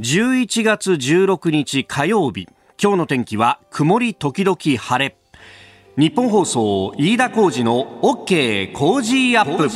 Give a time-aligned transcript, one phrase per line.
[0.00, 2.46] 11月16日火曜日。
[2.80, 5.16] 今日の天気は曇り時々晴れ。
[5.96, 9.68] 日本放送飯田浩二の OK 工事アップ。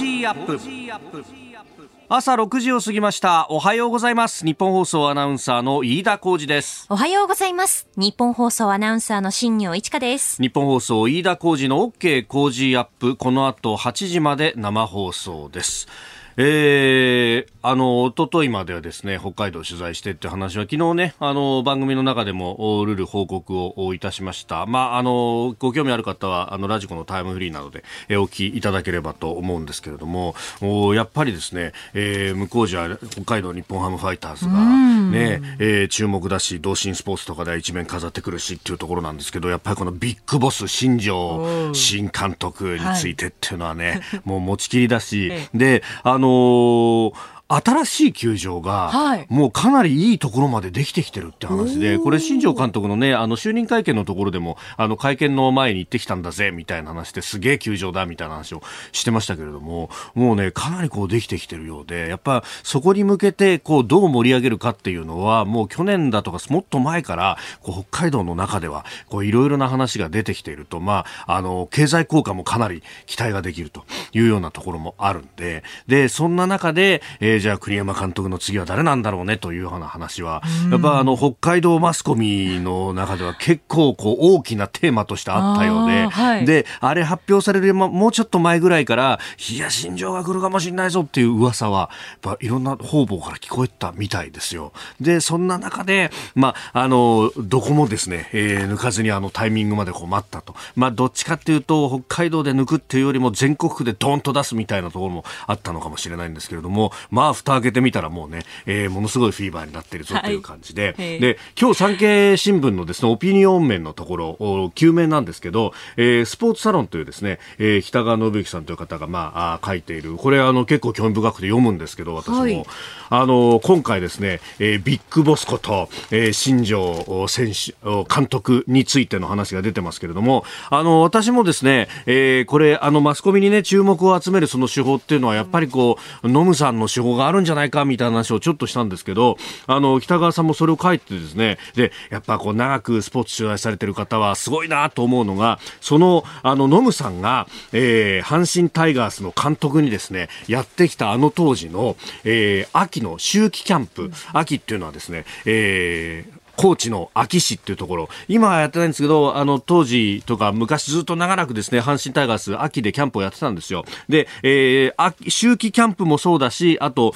[2.08, 3.48] 朝6時を過ぎました。
[3.50, 4.44] おはようございます。
[4.44, 6.86] 日本放送アナウンサーの飯田浩二です。
[6.88, 7.88] おはようございます。
[7.96, 10.40] 日本放送アナウンサーの新業一華です。
[10.40, 13.16] 日本放送飯田浩二の OK 工事アップ。
[13.16, 15.88] この後8時まで生放送です
[16.36, 24.66] えー、あの、一昨日まではですね、北海道取材してって話は、昨日ね、あの、番組の中でも、ルール報告をいたしました。
[24.66, 47.12] まあ、あの、ご興味ある方は、あの、ラジコのタイムフリーなどで、えお聞きいただければと思うんですけれども、おやっぱりですね、えー、向こうじゃ、北海道日本ハムファイターズが、ね、えー、注目だし、同心スポーツとかで一面飾ってくるしっていうところなんですけど、やっぱりこのビッグボス、新庄新監督についてっていうのはね、はい、もう持ちきりだし、で、あのの
[47.54, 48.90] 新しい球場が、
[49.28, 58.62] もうかなりいいところまでできてきてるって話で、これ、新庄監督のね、あの、就任会見のところでも、あの、会見の前に行ってきたんだぜ、みたいな話ですげえ球場だ、みたいな話を
[58.92, 89.18] してましたけれども、もうね、かなりこうできてきてるようで、やっぱそこに向けて、こう、どう盛り上げるかっていうのは、もう去年だとか、もっと前から、こう、北海道の中では、こう、いろいろな話が出てきていると、まあ、あの、経済効果もかなり期待ができるというようなところもあるんで、で、そんな中で、えー、じゃあ栗山監督督の次は誰なんだろうねというような話は、やっぱあの北海道マスコミの中では結構こう大きなテーマとしてあったようで、はい、で、あれ発表されるもうちょっと前ぐらいから、
[89.50, 91.90] いや、新庄が来るかもしれないぞっていう噂は、
[92.22, 94.72] やっぱいろんな方々から聞こえたみたいですよ。
[95.00, 100.54] で、そんな中で、まあ、あの、どこもですね、えー、抜かずにあのタイミングまでこう待ったと。
[100.76, 122.64] まあ、どっちかっていうと、北海道で抜くっていうよりも全国区でドーンと出すみたいなところもあったのかもしれないんですけれども、まあ、蓋開けてみたらもうね、えー、ものすごいフィーバーになっているぞという感じで、はい、で、今日産経新聞のですね、オピニオン面のところ、9面なんですけど、えー、スポーツサロンというですね、えー、北川信之さんという方が、まあ、あ書いている、これあの結構興味深くて読むんですけど、私も、はい、
[123.10, 127.74] あの、今回ですね、えー、ビッグボスこと、えー、新庄選手、
[128.12, 163.84] 監督についての話が出てますけれども、あの、私もですね、えー、これ、あの、マスコミにね、注目を集めるその手法っていうのは、やっぱりこう、ノムさんの手法があるんじゃないかみたいな話をちょっとしたんですけど、あの、北川さんもそれを書いてですね、で、やっぱこう、長くスポーツ取材されてる方はすごいなと思うのが、その、あの、ノムさんが、えー、阪神タイガースの監督にですね、やってきたあの当時の、えー、秋の秋季キャンプ、秋っていうのはですね、えー、高知の安芸市っていうところ、今はやってないんですけど、あの、当時とか昔ずっと長らくですね、阪神タイガース秋でキャンプをやってたんですよ。
[164.08, 167.14] で、えー、秋、秋季キャンプもそうだし、あと、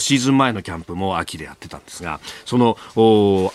[0.00, 2.76] シーズン前のキャンプも秋でやってたんですが、その、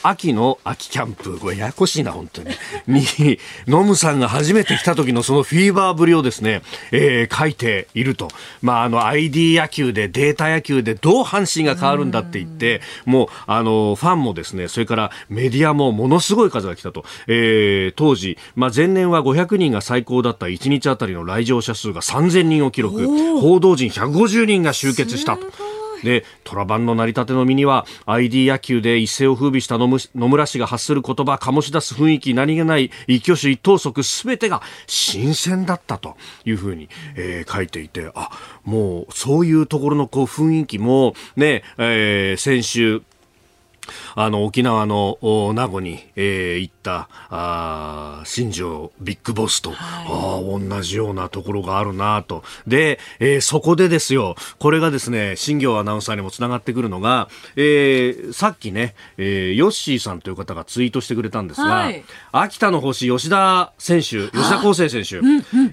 [0.04, 2.50] 秋の秋キャンプ、これややこしいな、本当に。
[2.88, 8.30] に、ノムさんが初めて来た時のそのフィーバーぶりをですね、えー、書いていると。
[8.62, 23.08] まあ、あの、ID 野球で、データ野球でどう阪神が変わるんだって言って、もう、あの、ファンもですね、それから、メディアもものすごい数が来たと、えー、当時、まあ、前年は500人が最高だった1日あたりの来場者数が3000人を記録。
[23.40, 25.46] 報道陣150人が集結したと。
[26.04, 29.88] で、虎版の成り立ての身には、ID 野球で一世を風靡した野
[30.28, 38.30] 村氏が発する言葉、醸し出す雰囲気、何気ない一挙手一投足、すべてが新鮮だったというふうに、えー、書いていて、あ、
[38.64, 43.04] もう、そういうところのこう雰囲気も、ね、えー、先週、
[44.16, 45.18] あの、沖縄の
[45.54, 52.44] 名護に、えー、行ってた、あ新庄ビッグボスと、はい、あ同じようなところがあるなと。
[52.68, 65.18] で、えー、そこでですよ、これがですね、新庄アナウンサーにもつながってくるのが、えー、さっきね、えー、ヨッシーさんという方がツイートしてくれたんですが、はい、秋田の星、吉田選手、吉田康生選手、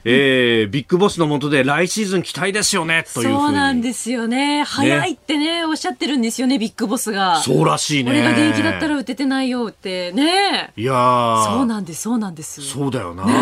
[0.04, 4.62] えー、ビッグボスのもとで来シーズン期待ですよね、というそうなんですよね。
[4.64, 7.40] 早いってね、ねおっしゃってるんですよね、ビッグボスが。
[7.40, 8.22] そうらしいね。
[8.22, 10.72] が現役だったら打ててないよってね。
[10.76, 10.97] いや
[11.46, 12.62] そうなんです、そうなんです。
[12.62, 13.24] そうだよな。
[13.24, 13.32] ね、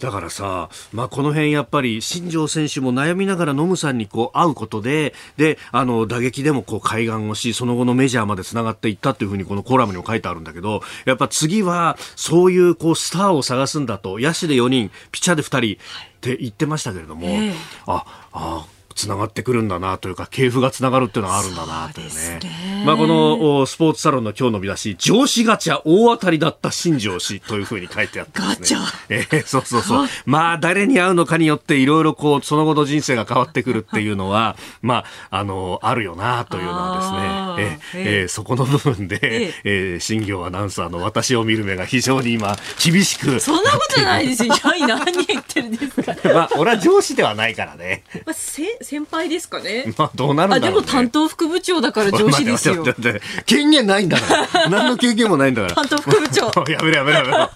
[0.00, 17.54] だからさ、まあこの辺やっぱり新庄選手も悩みながらノムさんにこう会うことで、で、あの打撃でもこう開眼をし、その後のメジャーまで繋がっていったっていうふうにこのコラムにも書いてあるんだけど、やっぱ次はそういうこうスターを探すんだと、野手で4人、ピッチャーで2人って言ってましたけれども、えー、
[17.86, 18.66] あ、あ、
[18.98, 22.40] つながってくるんだなというか系譜がつながるっていうのがあるんだなというね。
[22.84, 28.78] まあ、このスポーツサロンの今日の見出し上司ガチャ大当たりだった新上司というふうに書いてあってガチャ、
[29.08, 30.08] えー、そうそうそう。
[30.26, 37.80] まあ誰に会うのかによっていろいろこうその後の人生が変わってくるっていうのはまああのあるよなというのはですね。
[37.94, 39.98] えー、えー、そこの部分で、ええ。
[39.98, 43.38] ー、新業アナウンサーの私を見る目が非常に今厳しく。
[43.40, 44.54] そんなことないですよ。
[44.86, 46.16] 何言ってるんですか。
[46.24, 49.92] まあ俺は上司ではないからね、まあ、せ先輩ですかね？
[49.98, 52.82] まあどうなるんだろう、ね、でも担当副部長だから上司ですよ。
[53.44, 54.68] 権限ないんだから。
[54.72, 55.74] 何の経験もないんだから。
[55.74, 56.46] 担当副部長。
[56.72, 57.50] やめろやめろやめろ。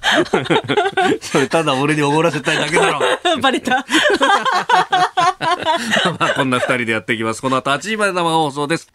[1.23, 3.01] それただ俺におごらせたいだけだろ。
[3.41, 3.87] バレた。
[6.19, 7.41] まあこんな二人でやっていきます。
[7.41, 8.93] この後8時まで生放送です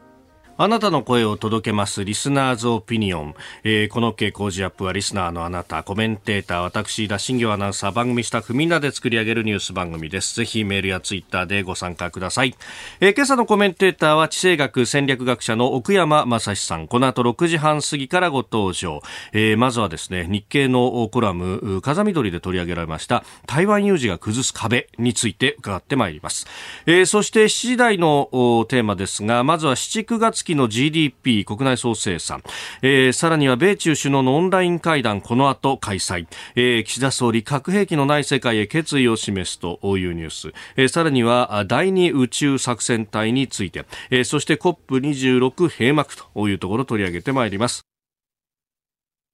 [0.59, 5.83] あなたの声を届けますリスナーズオピニオン、えー、この傾向時アップはリスナーのあなた。
[5.83, 10.35] コメンテーター私田新業アナウンサー番組スタッフみんなで作り上げるニュース番組です。
[10.35, 12.55] ぜひメールやツイッターでご参加ください、
[13.01, 16.87] えー、今朝のコメンテーターは地政学戦略学者の奥山正史さん。
[16.87, 26.47] この後6時半過ぎからご登場、えー、まずはですね日経のコラム風見鶏で取り上げられました台湾有事が崩す壁について伺ってまいります、
[26.87, 32.41] えー、そして7時台のテーマですがまずは7、9月期の GDP 国内総生産、
[32.81, 47.86] えー、さらには米中首脳のオンライン会談この後開催、えー、岸田総理核兵器のない世界へ決意を示すというニュース、えー、さらには第二宇宙作戦隊について、えー、そして COP26 閉幕というところを取り上げてまいります。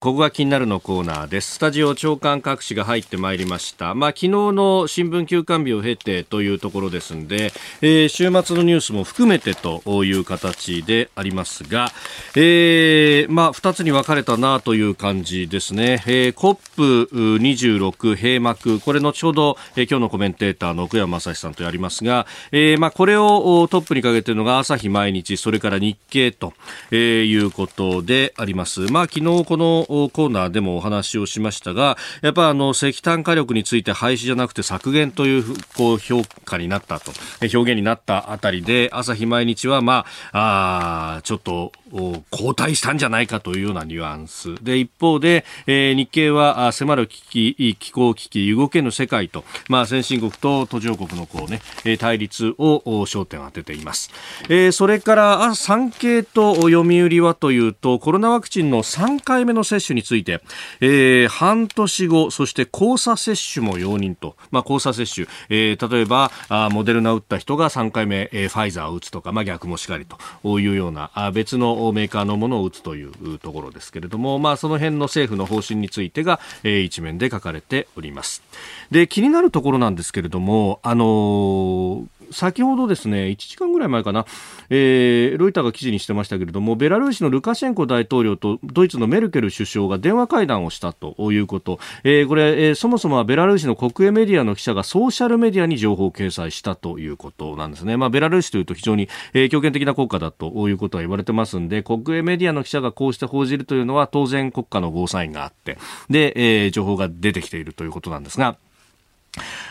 [0.03, 1.53] ここが気になるのコーナーです。
[1.53, 3.95] スタジオ長官各紙が入ってまいりました。
[3.95, 11.87] まあ、昨日の新聞休刊日を経てというところですんで、えー、週末のニュースも含めてという形でありますが、
[12.35, 16.03] えー、まあ、二つに分かれたなという感じですね。
[16.05, 26.51] えー、COP26 閉幕、これ後ほど、えー、今日のコメンテーターの奥山正史さんとやりますが、えー、まあ、これをトップにかけているのが朝日毎日、それから日経と、
[26.91, 28.81] えー、いうことであります。
[28.91, 35.43] まあ、昨日このコーナーでもお話をしましたが、やっぱあの石炭火力について廃止じゃなくて削減という
[35.75, 37.11] こう評価になったと、
[37.41, 44.55] 表現になったあたりで、朝日毎日はまあ、あちょっと後退したんじゃないかというようなニュアンス。
[44.63, 47.21] で、一方で、えー、日経は迫る危
[47.55, 51.61] 機、気候危機、動けぬ世界と、まあ先進国と途上国のこうね、
[51.97, 54.09] 対立を焦点を当てています。
[54.49, 60.41] えー、それから、産経と読売はというと、コロナワクチンの3回目の接種について、
[60.81, 78.43] えー、半年後、そして交差接種も容認と、まあ交差接種、えー、例えば、あモデルナ打った人が3回目、えー、ファイザーを打つとか、まあ逆もしかりというような、あ別のメーカーのものを打つというところですけれども、まあ、その辺の政府の方針についてが、えー、一面で書かれております。
[78.91, 84.25] で気になるところなんですけれども、あのー、先ほどですね、1時間ぐらい前かな、
[84.69, 97.97] えー、ロイターが記事にしてましたけれども、ベラルーシのルカシェンコ大統領とドイツのメルケル首相が電話会談をしたということ、えー、これ、えー、そもそもはベラルーシの国営メディアの記者がソーシャルメディアに情報を掲載したということなんですね。
[97.97, 105.77] まあ、ベラルーシというと非常に、えー、強権的な国家だということは言われてますんで、国営メディアの記者がこうして報じるというのは当然国家のゴーサインがあって、
[106.09, 108.57] で、えー、情報が出てきているということなんですが、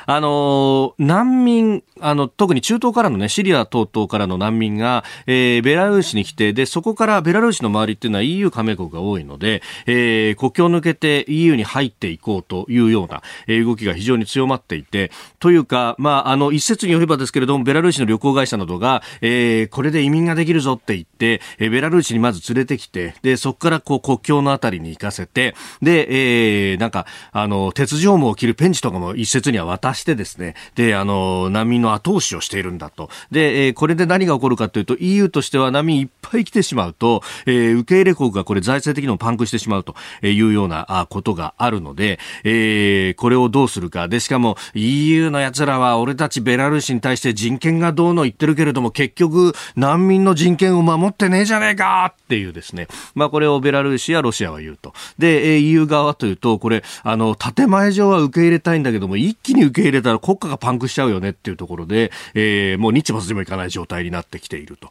[0.06, 33.08] あの、難民、あの、特に中東からのね、シリア等々からの難民が、えー、ベラルーシに来て、で、そこからベラルーシの周りっていうのは EU 加盟国が多いので、えー、国境を抜けて EU に入っていこうというような、えー、動きが非常に強まっていて、というか、まあ、あの、一説によればですけれども、ベラルーシの旅行会社などが、えー、これで移民ができるぞって言って、えー、ベラルーシにまず連れてきて、で、そこからこう国境のあたりに行かせて、で、えー、なんか、あの、鉄条網を切るペンチとかも一説にには渡してですね、で、あの、難民の後押しをしているんだと。
[33.30, 44.08] で、えー、これで何が起こるかというと、EU としては難民いっぱい来てしまうと、えー、受け入れ国がこれ財政的にもパンクしてしまうというようなことがあるので、えー、これをどうするか。
[44.08, 52.88] で、しかも EU の奴らは俺たちベラルーシに対して人権がどうの言ってるけれども、結局難民の人権を守ってねえじゃねえかっていうですね。
[53.14, 54.92] まあこれをベラルーシやロシアは言うと。
[55.18, 64.90] で、EU 側というと、これ、あの、建前上は受け入れたいんだけども、一気に受け入れたら国家がパンクしちゃうよねっていうところで、えー、もう日没でもいかない状態になってきていると。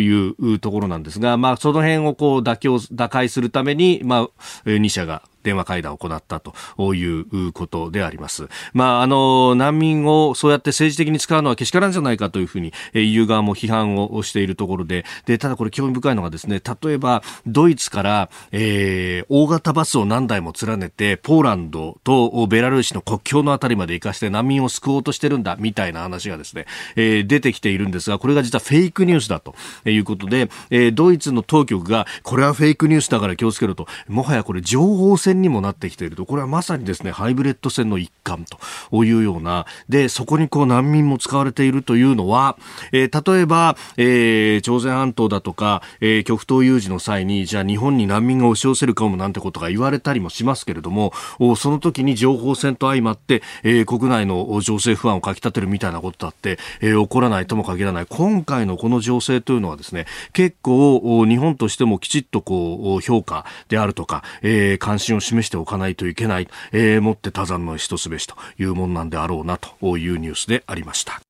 [0.00, 4.28] いうところなんですが、まあ、その辺をこう妥協、打開するために、まあ、
[4.64, 6.54] 2社が電話会談を行ったと
[6.94, 8.48] いうことであります。
[8.72, 29.54] まあ、あの、難民をそうやって政治的に使うのはけしからんじゃないかというふうに、EU 側も批判をしているところで、で、ただこれ興味深いのがですね、例えば、ドイツから、えー、大型バスを何台も連ねて、ポーランドとベラルーシの国境のあたりまで行かして難民を救おうとしてるんだ、みたいな話がですね、えー、出てきているんですが、これが実はフェイクニュースだと
[29.88, 38.58] いうことで、えー、ドイツの当局が、これはフェイクニュースだから気をつけろと、もはやこれ情報戦にもなってきていると、これはまさにですね、ハイブリッド戦の一環と。
[39.04, 42.56] いうような、で、そこにこう難民も使われているというのは、
[42.92, 51.12] えー、例えば、えー、朝鮮半島だとか、えー、極東有事の際に、じゃあ日本に難民が押し寄せるかもなんてことが言われたりもしますけれども、
[51.56, 58.06] その時に情報戦と相まって、えー、国内の情勢不安をかき立てるみたいなことだって、えー、起こらないとも限らない。
[58.08, 71.20] 今回のこの情勢というのはですね、結構日本としてもきちっとこう評価であるとか、えー、関心をを示しておかないといけない、えー、もって多山の一すべしというもんなんであろうなというニュースでありました。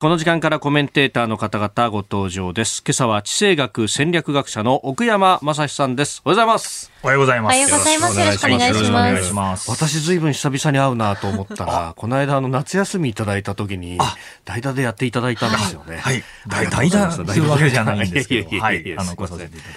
[0.00, 2.82] この時間からコメンテーターの方々ご登場です。
[2.84, 6.20] 今朝は地政学戦略学者の奥山正史さんです。
[6.24, 6.93] おはようございます。
[7.04, 7.52] おはようございます。
[7.52, 8.18] おはようございます。
[8.18, 8.58] よろしくお
[8.94, 9.70] 願いします。
[9.70, 13.98] 私ずいぶん久々に会うなと思ったら、 この間あの夏休みいただいた時に、
[14.46, 15.98] 代打でやっていただいたんですよね。
[15.98, 16.24] はい。
[16.48, 18.94] 代打というわけじゃないんですけど、はい。
[18.96, 19.68] あの、ごさせていた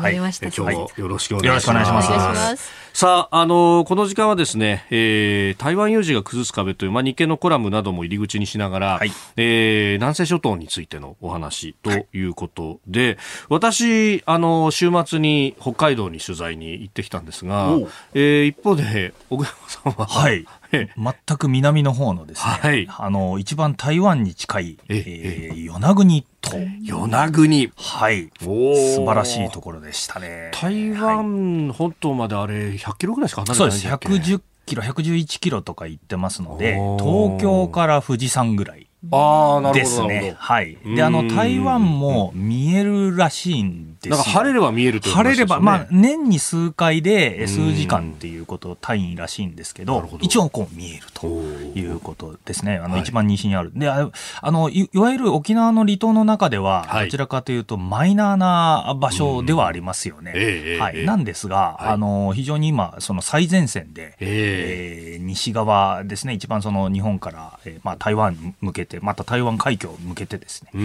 [0.00, 0.46] だきました。
[0.46, 0.52] はい。
[0.56, 1.88] 今日もよろしくお願いします。
[1.88, 2.86] よろしくお願いします。
[2.96, 13.16] さあ、あのこの時間はですね、えー、台湾有事が崩す壁という、まあ、日経のコラムなども入り口にしながら、はい、えー、南西諸島についてのお話ということで、はい、
[13.50, 20.46] 私、あの週末に北海道に取材に行ってきたんですが、が、えー、一方で、小山さんは、はい。
[20.72, 26.58] 全く南の方のですね、はい、あの、一番台湾に近い、えー、与那国島。
[26.82, 27.72] 与那国。
[27.76, 28.30] はい。
[28.40, 30.50] 素晴らしいところでしたね。
[30.52, 38.86] 台湾本島まであれ、100キロぐらいしか離れてないんです110キロ、111キロとか行ってますので、東京から富士山ぐらい。
[39.12, 40.08] ああ、なるほど。
[40.08, 40.34] ね。
[40.36, 40.76] はい。
[40.84, 43.95] で、あの、台湾も見えるらしいん。
[44.08, 50.18] なんか晴れれば見えるという、ね、晴れれば、まあ、年に数回で数時間っていうこと単位らしいんですけど、ど。
[50.20, 52.76] 一応こう見えるということですね。
[52.76, 53.72] あの、一番西にある。
[53.74, 54.10] で、あ
[54.44, 60.78] のい、いわゆる沖縄の離島の中では、どちらかというとマイナーな場所ではありますよね。
[60.80, 61.04] はい。
[61.04, 70.76] なんですが、あの、非常に今、その最前線で、えー、西側ですね、一番その日本から、えー、まあ、台湾に向けて、また台湾海峡を向けてですね、あ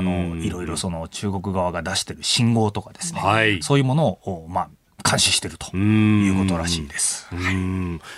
[0.00, 4.68] の、いろいろその中国側が出してる信号とかですね、はい、そういうものを、まあ、
[5.08, 7.28] 監視してるということらしいです。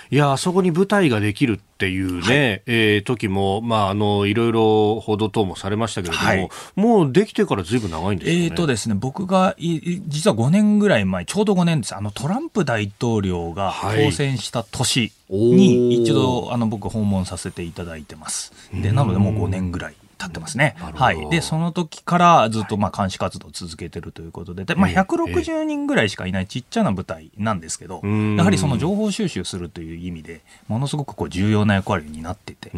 [0.09, 2.27] いや、あそこに舞台ができるっていうね、はい、
[2.65, 8.43] えー、時も、まあ、あの、いろいろ報道等もされましたけれども、はい、もうできてからずいぶん長いんですね。
[8.45, 11.95] えっ、ー、とですね、僕が実は5年ぐらい前、ちょうど5年です。
[11.95, 18.53] あの、トランプ大統領が当選した年に、一度、あの、僕訪問させていただいてます。
[18.73, 19.95] で、なのでもう5年ぐらい。
[20.17, 20.75] 経ってますね。
[20.77, 21.29] はい。
[21.29, 32.77] で、その時からずっとまあ監視活動を続けてるということで、でまあ、160人ぐらいしかいないちっちゃな部隊なんですけど、やはりその情報収集するという意味で、ものすごくこう重要な役割になってて、え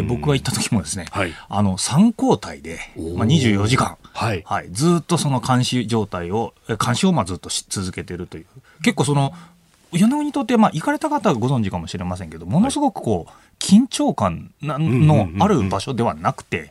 [0.00, 2.78] ー、僕が行った時もですね、はい、あの、3交代で、
[3.16, 6.54] まあ、24時間、はい、はい、ずっとその監視状態を、
[6.84, 8.46] 監視をまあずっとし続けてるという、
[8.82, 9.32] 結構その、
[9.92, 13.32] 与那国島って、まあ、行かれた方はご存知かもしれませんけど、ものすごくこう、
[13.64, 16.70] 緊張感のある場所ではなくて、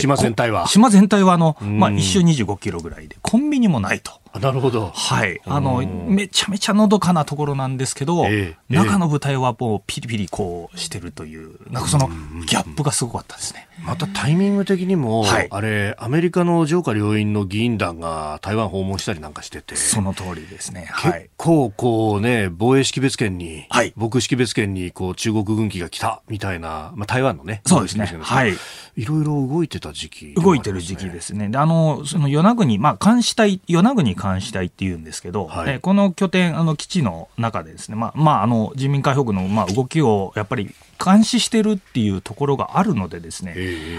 [0.00, 0.68] 島全体は。
[0.68, 4.19] 島全体はあの、まあ、一周25キロぐらいで、コンビニもないと。
[4.38, 4.92] なるほど。
[4.94, 5.40] はい。
[5.44, 13.66] あの、めちゃめちゃのどかなところなんですけど、えー、中の舞台はもうピリピリこうしてるという、なんかそのギャップがすごかったですね。
[13.84, 20.88] またタイミング的にも、はい、あれ、アメリカの上下両院の議員団が台湾訪問したりなんかしてて、その通りですね。
[20.90, 28.06] はい、結構こうね、防衛識別圏に、はい、防空識別圏にこう中国軍機が来たみたいな、まあ台湾のね、そうですね。
[28.06, 28.54] はい。
[28.96, 31.48] いろいろ動いてた時期、ね、動いてる時期ですね。
[31.48, 43.54] で、あの、その与那国、まあ監視隊、与那国監視隊っていうんですけど、はい、えこの拠点、あの基地の中でですね、まあ、まあ、あの、人民解放軍の、まあ、動きをやっぱり監視してるっていうところがあるのでですね、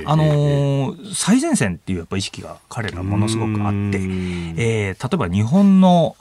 [0.06, 3.98] あのー、最前線っていうやっぱ意識が彼らものすごくあって、
[4.58, 6.16] えー、例えば日本の、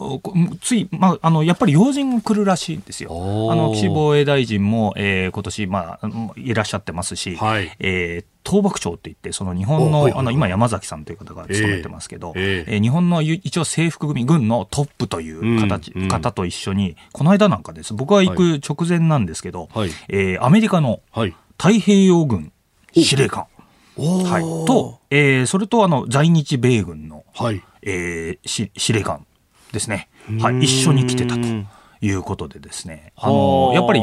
[0.63, 3.11] つい、まあ、あの、やっぱり要人が来るらしいんですよ。
[3.53, 21.01] あの、岸防衛大臣も、えー、今年、まあ、いらっしゃってますし、はい、えー、東幕長って言って、その日本の、あの、今山崎さんという方が務めてますけど、えー、えー、日本の一応制服組、軍のトップという形、うん、方と一緒に、この間なんかです、僕は行く直前なんですけど、はい、えー、アメリカの
[21.59, 22.53] 太平洋軍
[22.95, 23.47] 司令官、
[23.97, 29.27] はい、と、えー、それとあの、在日米軍の、はい、えー、司令官
[29.73, 30.09] ですね。
[30.41, 31.41] はい、一緒に来てたと。
[32.03, 34.03] いうことでですね、あのやっぱり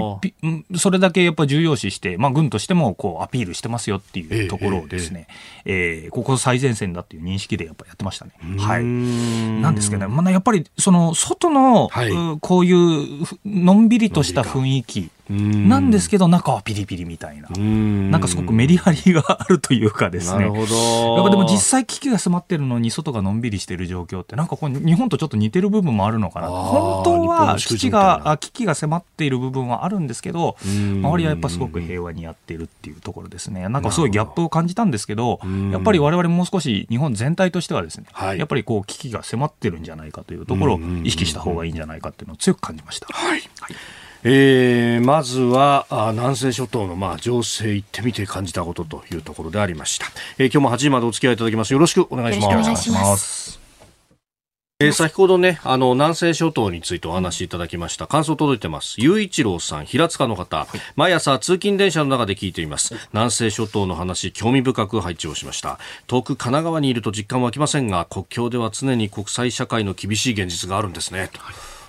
[0.78, 5.28] それだけやっぱ重要視して、まあ、軍としてもこうアピールしてますよっていうところをですね、
[5.66, 8.34] えええー、ここ最前線だっていう認識でやっぱやってましたね。
[8.60, 17.50] はい、なんですけどね、まあ、やっぱりその外の、はい、こういうのんびりとした雰囲気なんですけど、中はピリピリみたいな。
[17.50, 20.40] なんかすごくメリハリがあるというかですね。
[20.40, 21.16] なるほど。
[21.16, 26.50] やっぱでも実際危機が迫ってるのに外がのんびりしてる状況って、なんかこう日本とちょっと似てる部分もあるのかな。
[26.50, 33.68] 本当は危機が、危機が迫っている部分はあるんですけど、周りはやっぱすごく平和にやってるっていうところですね。
[33.70, 35.40] なんかすごいギャップを感じたんですけど、
[35.72, 43.08] やっぱり我々もう少し日本全体としてはですね、はい、やっぱりこう危機が迫ってるんじゃないかというところを意識した方がいいんじゃないかっていうのを強く感じました。
[43.12, 43.42] はい、はい
[44.24, 50.08] えー、まずはあ南西諸島のまあ情勢行ってみて感じたことというところでありました、
[50.38, 53.68] えー、今日も8時までお付き合いいただきますよろしくお願いしますお願いします
[54.80, 58.06] えー、先ほどね、あの、南西諸島についてお話しいただきました。
[58.06, 59.02] 感想届いてます。
[59.02, 62.94] 雄一郎さん、平塚の方、はい、毎朝通勤電車の中で聞いています。
[63.12, 65.80] 南西諸島の話、興味深く配置をしました。
[66.06, 71.22] 遠く神奈川にいると実感湧きませんが、国境では常に国際社会の厳しい現実があるんですね。
[71.22, 71.30] はい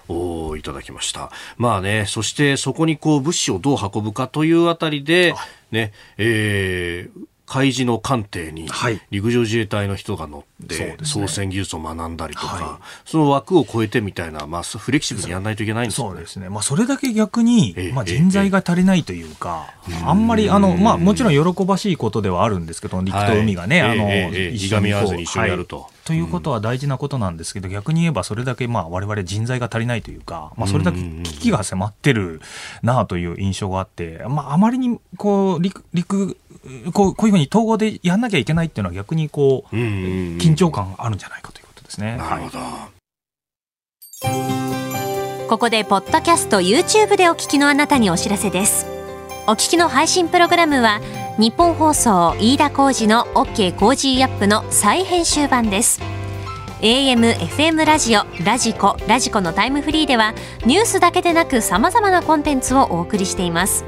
[0.09, 1.31] おいただきました。
[1.57, 5.35] まあね、そしてそこにこう物資をどう運ぶかというあたりで、
[5.71, 8.69] ね、えー、海事の艦艇に
[9.11, 16.11] 陸上自衛隊の人が乗って、操船技術を学んだりとか、はい、その枠を超えてみたいな、まあ、フレキシブルにやらないといけないんですよね。
[16.13, 16.51] そうですね。
[16.51, 19.73] まあ、それだけ逆に、まあ、人材が足りないというか、
[20.05, 25.89] あんまり、あの、まあ、もちろん喜ばしいことではあるんですけど、陸と海がね、あの、いがみ合わずに一緒にやると。
[26.09, 32.41] ということは大事なことなんですけど、逆に言えばそれだけまあ我々人材が足りないというか、まあ、それだけ危機が迫ってる
[32.83, 36.39] なあという印象があって、まあ、あまりにこう陸陸
[36.95, 42.17] こうこういうふうに統合でやんなきゃいけないっていうのは逆にこう緊張感があるんじゃないかということですね。
[42.17, 42.89] なるほど、は
[45.45, 48.87] い、ここでポッドキャスト YouTube でお聞きのあなたにお知らせです。
[49.47, 51.03] お聞きの配信プログラムは
[51.39, 56.01] ニッポン放送飯田浩司の OK Cozy Up の再編集版です。
[56.81, 60.35] AM、FM ラジオ、ラジコ、ラジコのタイムフリーでは
[60.67, 63.85] ニュースだけでなく様々なコンテンツをお送りしています。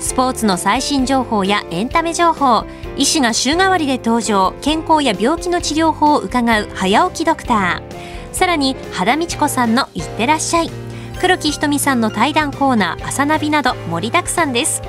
[0.00, 2.66] スポーツの最新情報やエンタメ情報
[2.98, 8.34] 医師が週替わりで登場健康や病気の治療法を伺う早起きドクター。
[8.34, 10.70] さらに肌道子さんのいってらっしゃい。
[11.18, 14.82] 黒木ひとみさんの対談コーナー朝ナビなど盛りだくさんです。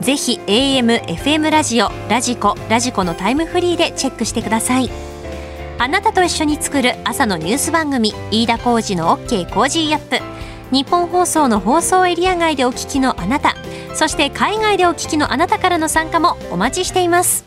[0.00, 4.90] ぜひ AM、FM ラジオ、ラジコ、ラジコのタイムフリーでチェックしてください。
[5.78, 10.18] あなたと一緒に作る朝のニュース番組、飯田浩司の OK Cozy Up。
[10.70, 13.54] ニッポン放送の放送エリア外でお聞きのあなた、
[13.94, 17.44] そして海外でお聞きのあなたからの参加もお待ちしています。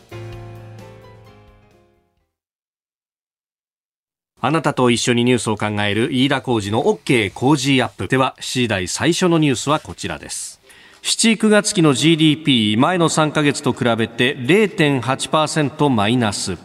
[4.40, 8.08] あなたと一緒にニュースを考える飯田浩司の OK Cozy Up。
[8.08, 10.62] では、7時台最初のニュースはこちらです。
[11.06, 16.58] 7、9月期の GDP 前の3ヶ月と比べて0.8%マイナス。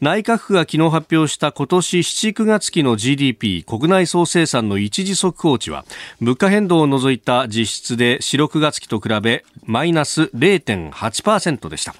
[0.00, 5.84] 内閣府が昨日発表した今年7、9月期の GDP 国内総生産の一次速報値は
[6.20, 11.94] 物価変動を除いた実質で4、6月期と比べマイナス0.8%でした。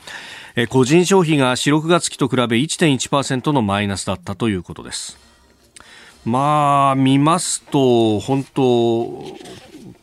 [0.69, 5.17] 個人消費が4、6月期と比べ1.1%のマイナスだったということです。
[6.25, 9.37] まあ、見ますと、本当、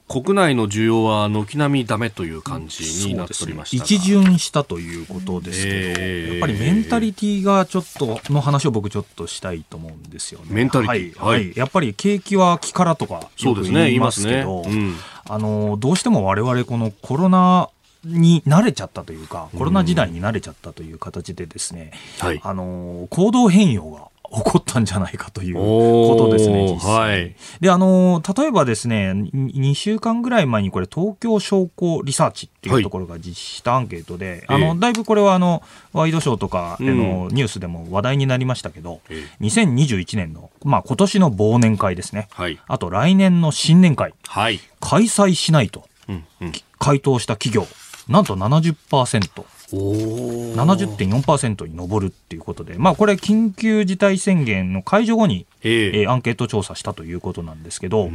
[0.10, 10.48] 国内の需要は軒並みダメという感じになっておりました、ね、一巡したということですけど、えー、やっぱりメンタリティーがちょっとの話を僕ちょっとしたいと思うんですよね。
[10.50, 11.14] メンタリティ。
[11.14, 14.76] ー、はい、はい、やっぱり景気は気からとかよく言いますけど、ねね。
[14.76, 14.96] うん、
[15.30, 17.70] あのどうしても我々このコロナ
[18.04, 26.92] に慣れちゃったというか、コロナ時代に慣れちゃったという形でですね、はい、あの行動変容が起こったんじゃないかということですね、実際。
[26.92, 35.64] はい、で、あの、例えばですね、2週間ぐらい前にこれ、東京商工リサーチっていうところが実施したアンケートで、はい、あの、だいぶこれはあの、
[35.94, 47.68] ワイドショーとかのニュースでも話題になりましたけど、うん、2021年の、まあ今年の忘年会ですね、はい、あと来年の新年会、はい、開催しないと、うんうん、回答した企業、
[48.08, 49.46] なんと70%。
[49.76, 58.10] 70.4%に上るっていうことで、まあ、これ、緊急事態宣言の解除後に、えー、アンケート調査したということなんですけど、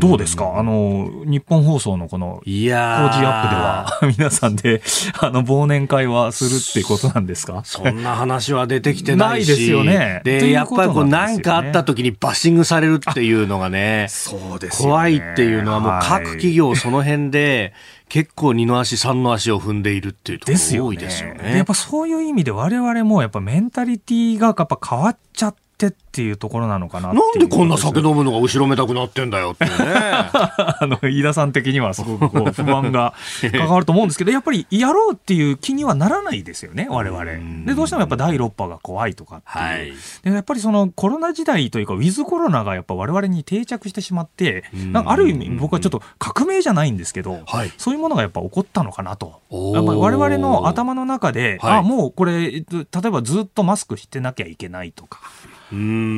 [0.00, 4.82] どうですか、あの日本放送のこの工事アップでは、 皆さんで
[5.20, 7.62] あの忘年会はするってことなんですか？
[7.64, 10.22] そんな話は出てきてないですよね。
[10.24, 17.72] で、やっぱりこう、なんかあった時にバッシングされるっていうのがね、そうです、ね、怖いっていうのは、もう各企業、その辺で、
[18.10, 21.56] 結構二の足三の足を踏んでいるっていうところ多いですよね。
[21.56, 29.70] やっぱそういう意味で我々もやっぱメンタリティがやっぱ変わっちゃってっていうところなのかななんでこんな酒飲むのが後ろめたくなってんだよってね。
[29.78, 33.14] あの、飯田さん的にはすごくこう不安が
[33.52, 37.24] 関わると思うんですけど、 やっぱりやろうっていう気にはならないですよね、我々。
[37.64, 39.64] で、どうしてもやっぱ第6波が怖いとかっていう。
[39.64, 39.92] はい、
[40.24, 49.40] でやっぱりそのコロナ時代というか、ウィズコロナがやっぱ我々に定着してしまって、なんかある意味僕はちょっと革命じゃないんですけど、はい、そういうものがやっぱ起こったのかなと。
[49.74, 55.20] やっぱ我々の頭の中で、はい、あ、もうこれ、例えばずっとマスクしてなきゃいけないとか。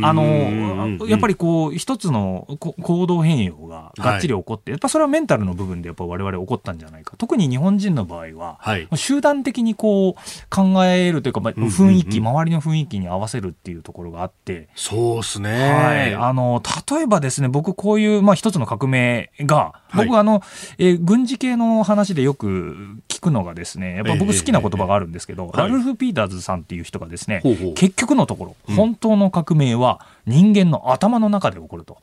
[0.05, 7.17] あのやっぱりこう一つの行動変容ががっちり起こって、はい、やっぱそれはメンタルの部分でやっぱ我々起こったんじゃないか。
[7.17, 10.15] 特に日本人の場合は、はい、集団的にこう
[10.51, 14.69] 考えるというか、まあ、雰囲気、周りの雰囲気に合わせるっていうところがあって。
[14.75, 20.43] そうですね、はい、あの例えばですね僕こういう、まあ、一つの革命が僕、あの、
[20.79, 22.77] えー、軍事系の話でよく
[23.09, 27.43] 聞くのがですねやっぱ僕好きな言葉があるんですけど、ラルフ・ピーターズさんっていう人がですね、
[27.75, 31.99] 結局のところ本当の革命は人間の頭の中で起こると。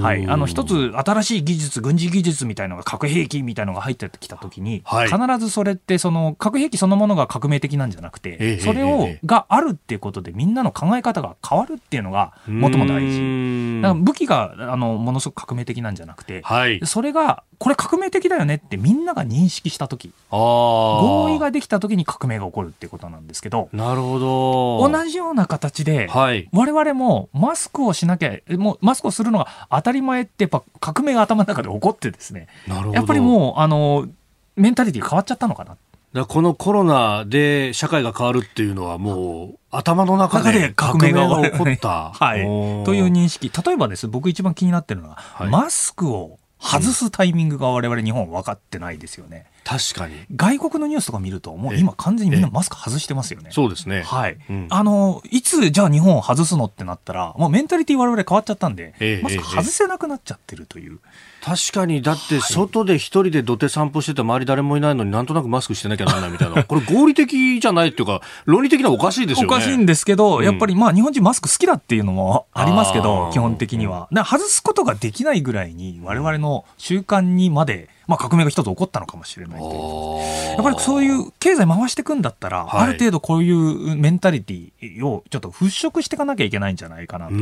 [0.00, 13.82] はい、あの一つ新しい技術軍事技術みたいのが核兵器みたいのが入ってきた時に、はい、必ずそれってその核兵器そのものが革命的なんじゃなくて、えそれを、があるっていうことでみんなの考え方が変わるっていうのがもとも大事。
[13.82, 20.12] だから武器があのものすごく革命的なんじゃなくて、はい、それがこれ革命的だよねってみんなが認識した時。
[20.30, 24.88] 合意ができた時に革命が起こるっていうことなんですけどなるほど。
[24.90, 32.48] 同じような形で、はい、我々もマスクをしなきゃもうマスクをするのが当たり前ってやっぱ革命が頭の中で起こってですね。
[32.66, 34.08] やっぱりもうあの
[34.56, 35.76] メンタリティ変わっちゃったのかな。
[36.12, 42.10] だこのコロナで社会が変わるっていうのはもう頭の中で革命が起こった。
[42.18, 42.40] はい。
[42.84, 43.52] という認識。
[43.64, 49.46] 例えばです、僕一番気になってるのは、はい、マスクを外すタイミングが我々日本分かってないですよね。
[49.64, 50.14] 確かに。
[50.34, 53.50] 外国のニュースとか見ると、もう今完全にみんなマスク外してますよね。
[53.52, 54.02] そうですね。
[54.02, 54.36] はい。
[54.50, 60.98] うん、あの、いつじゃあ日本を外すのってなったら、もうメンタリティ我々変わっちゃったんで、マスク外せなくなっちゃってるという。
[61.44, 66.62] 確かに、だって外で一人で土手散歩してて周り誰もいないのになんとなくマスクしてなきゃならないみたいな。
[66.62, 69.54] これ合理的じゃないっていうか、論理的にはおかしいですよね。
[69.54, 74.08] おかしいんですけど、やっぱりまあ日本人マスク好きだっていうのもありますけど、基本的には。
[74.12, 80.56] 外すことができないぐらいに我々の習慣にまで、まあ、革命が一つ起こったのかもしれないという。
[80.56, 87.40] やっぱりそういう経済回していくんだったら、はい、ある程度こういうメンタリティをちょっと払拭していかなきゃいけないんじゃないかなという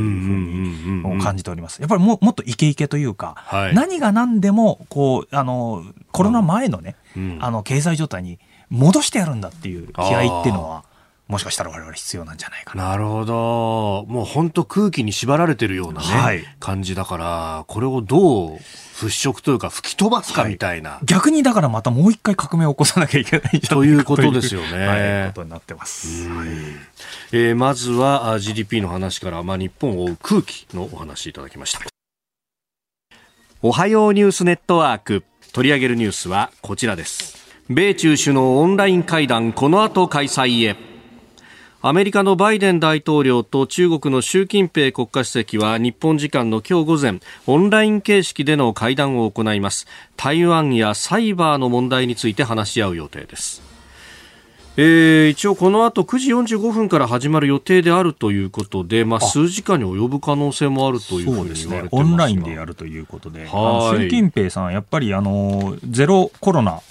[1.03, 1.81] ふうに感じております。
[1.81, 10.90] やっぱりももっとイケイケというか、はい、何が何でもこうあのコロナ前のね、うん、あの経済状態に戻してやるんだっていう気合っていうのは。
[11.31, 12.89] もしかしたら我々必要なんじゃないかな。
[12.89, 14.05] なるほど。
[14.09, 24.87] もう本当空気に縛られてるようなね、はい、感じだから、これをどう払拭というか吹き飛ばすかみたいな、はい、逆にだからまたもう一回革命を起こさなきゃいけないということですよね。
[24.87, 26.27] はい、ことになってます。
[26.27, 26.47] はい、
[27.31, 31.79] えー、まずは GDP の話から、まあ、日本を追う空気のお話いただきました。
[33.61, 37.37] おはようニュースネットワーク取り上げるニュースはこちらです。
[37.69, 40.90] 米中首脳オンライン会談この後開催へ。
[41.83, 49.87] アメリカのバイデン大統領と中国の習近平国家主席は日本時間の今日午前オンライン形式での会談を行います。
[50.15, 53.70] 台湾やサイバーの問題について話し合う予定です。
[54.77, 66.81] えー、一応この後9時45分から始まる予定であるということで、まあ、数時間に及ぶ可能性もあるというふうに言われてます、ね、オンラインでやるということで、習近平さん、やっぱりあのゼロコロナ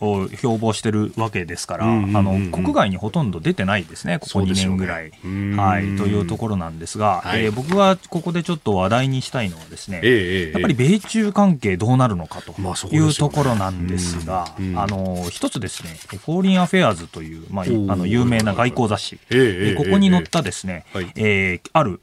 [0.00, 12.52] を標榜してるわけですから、あの国外にほとんど出てないですね、ここ2年ぐらい、ね、はい、というところなんですが、はい、えー、僕がここでちょっと話題にしたいのはですね、えー、やっぱり米中関係どうなるのかと
[12.92, 20.84] いうところなんですが、あの一つですね、フォーリンアフェアーズという、まあ、あの有名な外交雑誌、えー、ここに載ったですね、
[21.16, 22.02] えある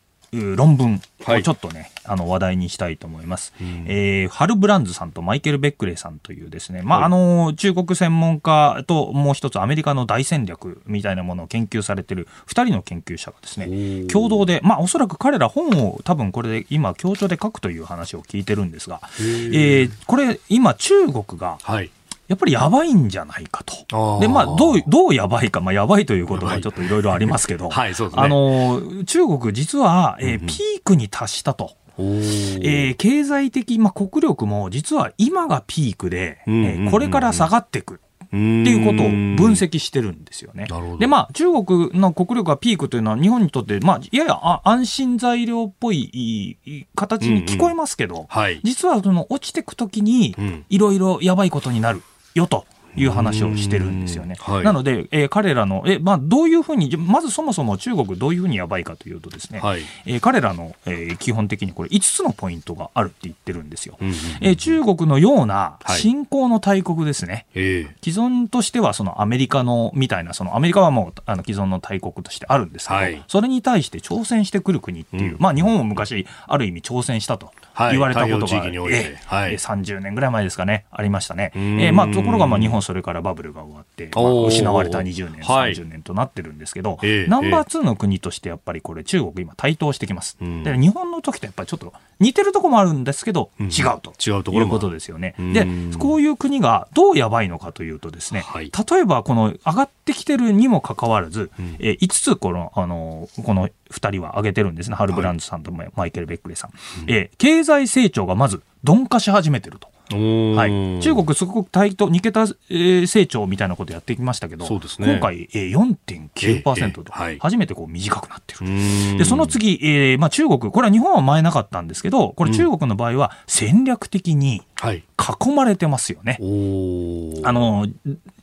[0.55, 21.91] 論文をちょっとね、はい、あの話題にしたいと思います、うん、えー、ハル・ブランズさんとマイケル・ベックレーさんというですね、まあ、はい、あの中国専門家ともう一つアメリカの大戦略みたいなものを研究されてる2人の研究者がですね共同で、まあ、おそらく彼ら本を多分これで今共著で書くという話を聞いてるんですが、えー、これ今中国が、はい
[22.27, 24.19] やっぱりやばいんじゃないかと。
[24.19, 27.95] で、まあ、どう、どうやばいか、まあ、やばいということはちょっといろいろありますけど、はい、ね。
[28.13, 31.75] あの、中国実は、えー、ピークに達したと。
[31.97, 37.99] えー、経済的、まあ、国力も実は今がピークで、えー、これから下がっていく。
[38.25, 40.65] っていうことを分析してるんですよね。
[40.97, 46.57] で、まあ、中国の国力がピークというのは日本にとって、まあ、やや安心材料っぽい
[46.95, 48.25] 形に聞こえますけど、うんうん。
[48.29, 50.35] はい、実はその落ちていくときに、
[50.69, 52.01] いろいろやばいことになる
[52.33, 52.65] よと
[52.95, 54.35] いう話をしてるんですよね。
[54.39, 63.97] はいなので、えー彼らの、えまあ、どういうふうに、まずそもそも中国どういうふうにやばいかというとですね、はいえー彼らの、えー基本的にこれ5つのポイントがあるって言ってるんですよ。
[63.99, 67.47] うんうんえー中国のようなはい新興の大国ですね。
[67.55, 77.53] ええ既存としてはそのアメリカのみたいなそのアメリカはもうあの既存の大国としてあるんですけど、はいそれに対して挑戦してくる国っていう、うんまあ日本も昔ある意味挑戦したとはい
[77.91, 78.75] 言われたことが、はい。
[78.91, 79.17] え
[79.51, 80.85] え30年ぐらい前ですかね。
[80.91, 81.51] ありましたね。
[81.55, 81.81] えん。
[81.81, 85.73] えまあところがまあ日本それからバブルが終わって、まあ失われた20年はい。
[85.73, 90.37] 30年となってるんですけど、ええナンバー2の国としてやっぱりこれ中国今台頭してきます。
[90.41, 90.63] うん。
[90.63, 93.67] で日本の時とやっぱりちょっと似てるところもあるんですけど、うん。
[93.67, 94.13] 違うと。
[94.25, 94.65] 違うところも。
[94.65, 95.35] いうことですよね。
[95.39, 95.53] うん。
[95.53, 98.71] でこういう国がどうやばいのかというとですね、はい。
[98.91, 101.75] 例えばこの上がってきてるにもかかわらず、うん。
[101.79, 104.95] えー5つこの、あの、この2人は挙げてるんですね。
[104.95, 106.71] ハルブランドさんとマイケル・ベックレさん。
[107.07, 109.93] えー経済成長がまず鈍化し始めてると。
[110.11, 119.17] はい、中国、すごく対等、2桁、えー成長みたいなことやってきましたけど、そうですね今回、えー、4.9%と、初めてこう短くなってる。
[119.17, 126.37] で、その次、えーまあ、中国、これは日本は前なかったんですけど、これ中国の場合は戦略的にはい囲まれてますよね。
[126.41, 127.47] おー。
[127.47, 127.87] あの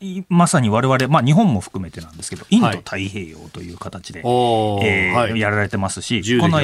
[0.01, 4.85] いまさに我々、まあ、日本も含めてなんですけど、インドはい太平洋という形で、おー。
[4.85, 5.41] えーはい。
[5.41, 6.61] やられてますし、この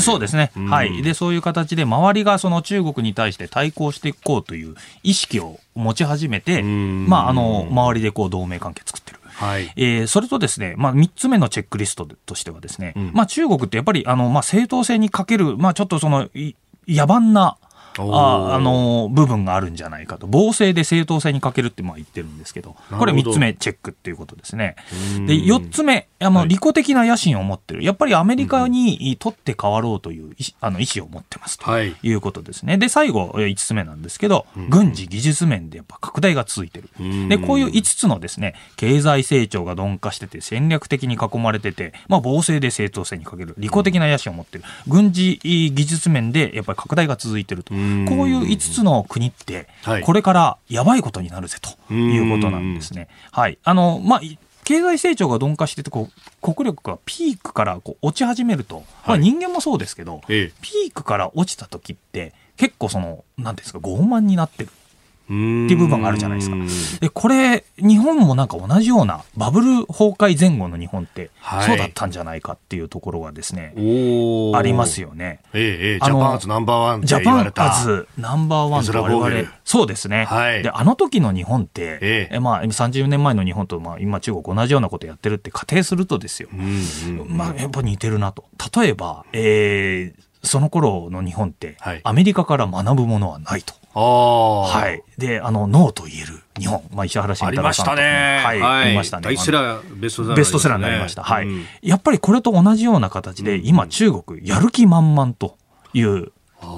[0.00, 0.70] そうですね、うん。
[0.70, 7.06] はい、でそういう形で、周りがその中国に対して対抗していこうという意識を持ち始めて、うん。
[7.08, 9.20] まあ、あの周りでこう同盟関係作ってる。
[9.24, 9.72] はい。
[9.76, 13.10] えーそれとですね、まあ、3つ目のチェックリストとしてはですね、うん。
[13.14, 16.54] まあ、中国ってやっぱりあの、まあ、正当性に欠ける、まあ、ちょっとそのい
[16.88, 17.56] 野蛮な
[18.02, 20.26] ああの部分があるんじゃないかと。
[20.26, 22.76] 暴政で正当性に欠けるってまあ言ってるんですけど。
[22.98, 24.76] これ3つ目チェックっていうことですね。
[25.16, 25.26] うん。
[25.26, 26.48] で4つ目あの、はい。
[26.48, 27.82] 利己的な野心を持ってる。
[27.82, 31.94] やっぱりアメリカに取って代わろうという意思あの意思を持ってますとはい。
[32.02, 32.78] いうことですね。
[32.78, 36.90] で最後5つ目なんですけど、うん軍事技術面でやっぱ拡大が続いてる。
[37.00, 43.54] うんでこういう5つのですね経済成長が鈍化してて戦略的に囲まれてて、まあ、暴政で正当性に欠ける。
[43.58, 44.64] 利己的な野心を持ってる。
[44.86, 47.74] 軍事技術面でやっぱり拡大が続いてると
[48.08, 50.02] こううんいう5つの国ってはい。
[50.02, 53.08] これからやばいことになるぜということなんですね。
[53.32, 53.58] はい。
[53.64, 59.20] あのまあい経済成長が鈍化しててこう国力がピークからこう落ち始めると、まあ、はい。
[59.20, 64.70] 人間もそうですけど、えピークから落ちた時って結構その何ですか傲慢になってる。
[64.70, 64.76] え
[65.26, 67.00] っていう部分があるじゃないですか。
[67.00, 71.66] でこれ日本もなんか同じようなバブル崩壊前後の日本ってはい。
[71.66, 75.40] そうだったんじゃないかっていうところがですね、ありますよね。
[75.52, 75.98] ええええ。
[75.98, 80.24] ジャパンアズナンバーワンジャパンアズナンバーワンと我々、そうですね。
[80.24, 80.62] はい。
[80.62, 82.36] で、あの時の日本って、ええ。
[82.36, 86.48] えまあ、30年前の日本と、まあ、今中国同じようなことやってるって仮定するとですよ。
[86.52, 87.36] うんうんうん。
[87.36, 88.44] まあ、やっぱ似てるなと。
[88.76, 92.00] 例えば、えーその頃の日本って、はい。
[92.04, 93.74] アメリカから学ぶものはないと。
[94.00, 95.02] はい。
[95.18, 96.82] で、あの、ノーと言える日本。
[96.92, 98.42] まあ、石原慎太郎さんとね。
[98.44, 99.28] はい、ありましたね。
[99.28, 101.22] ベストセラーベストセラーになりました。
[101.22, 101.64] はい、うん。
[101.82, 105.56] やっぱりこれと同じような形で、今中国やる気満々と
[105.94, 106.32] いう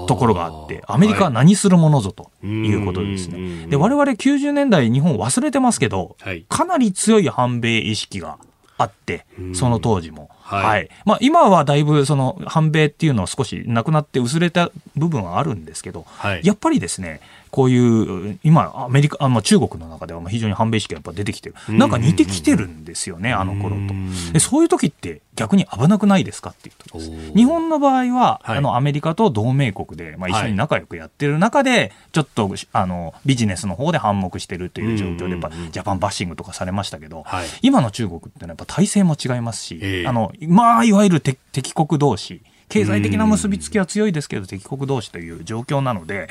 [0.07, 2.73] ところがあって、アメリカは何するものぞとい。
[2.73, 3.67] うことですはいね。
[3.67, 6.45] で、我々90年代日本忘れてますけど、はい。
[6.47, 8.37] かなり強い反米意識が
[8.77, 10.29] あって、その当時も。
[10.49, 10.89] はいはい。
[11.05, 21.55] まあ今はだいぶその反米っていうのは少しなくなって薄れた部分はあるんですけど、はいやっぱりですね、こういう、今、アメリカ、あまあ、中国の中ではまあ非常に反米意識がやっぱ出てきてる。
[21.69, 24.33] なんか似てきてるんですよね、あの頃と。
[24.33, 26.99] で、そういう時って逆に危なくないですかっていうと
[27.35, 28.57] 日本の場合は、はい。
[28.57, 37.47] あの、アメリカと同盟国で、まあ、一緒に仲良くやってる中で、ちょっと、あの、ビジネスの方で反目してるという状況で、やっぱジャパンバッシングとかされましたけど、はい。
[37.61, 40.07] 今の中国ってのはやっぱ体制も違いますし、ええ。
[40.07, 46.29] あの、まあ、いわゆる敵敵国同士、経済的な結びつきは強いですけど、敵国同士という状況なので、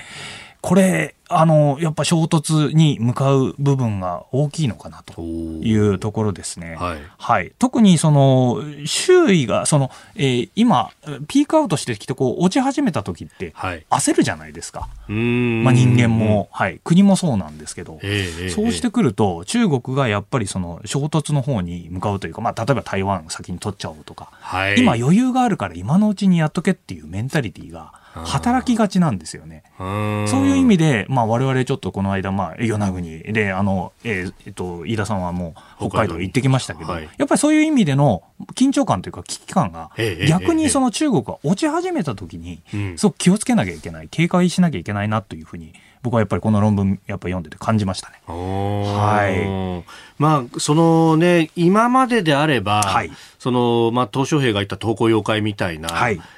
[0.60, 6.76] これ、あの、やっぱ衝突に向かう部分が大きいのかなというところですね。
[7.18, 7.52] はい。
[7.58, 10.90] 特にその、周囲が、その、えー今、
[11.28, 13.84] ピークアウトしてきて、こう、落ち始めた時って、はい。
[13.90, 14.88] 焦るじゃないですか。
[15.08, 15.64] うーん。
[15.64, 24.80] まあ人間も、はい、国もそうなんですけど、ええええそうしてくると、中国がやっぱりその衝突の方に向かうというか、まあ、例えば台湾先に取っちゃおうとか、はい。
[24.80, 27.92] 今余裕があるから今のうちにやっとけっていうメンタリティーが
[28.24, 29.62] 働きがちなんですよね。
[29.78, 37.08] そういう意味で、まあ、我々ちょっとこの間、まあ、与那国で、あの、えーえっと、飯田さんはもう北海道行ってきましたけど、はい。
[37.16, 38.22] やっぱりそういう意味での
[38.54, 42.98] 緊張感というか危機感がええ、逆にその中国が落ち始めた時に、うん。
[42.98, 45.72] すごく気をつけなきゃいけない、警戒しなきゃいけないなというふうに、
[46.08, 48.22] 僕はやっぱりこの論文やっぱり読んでて感じましたね。
[48.26, 49.84] はい。
[50.18, 55.90] まあ、そのね、今までであれば、はい、その、まあ、東小平が言った東光妖怪みたいな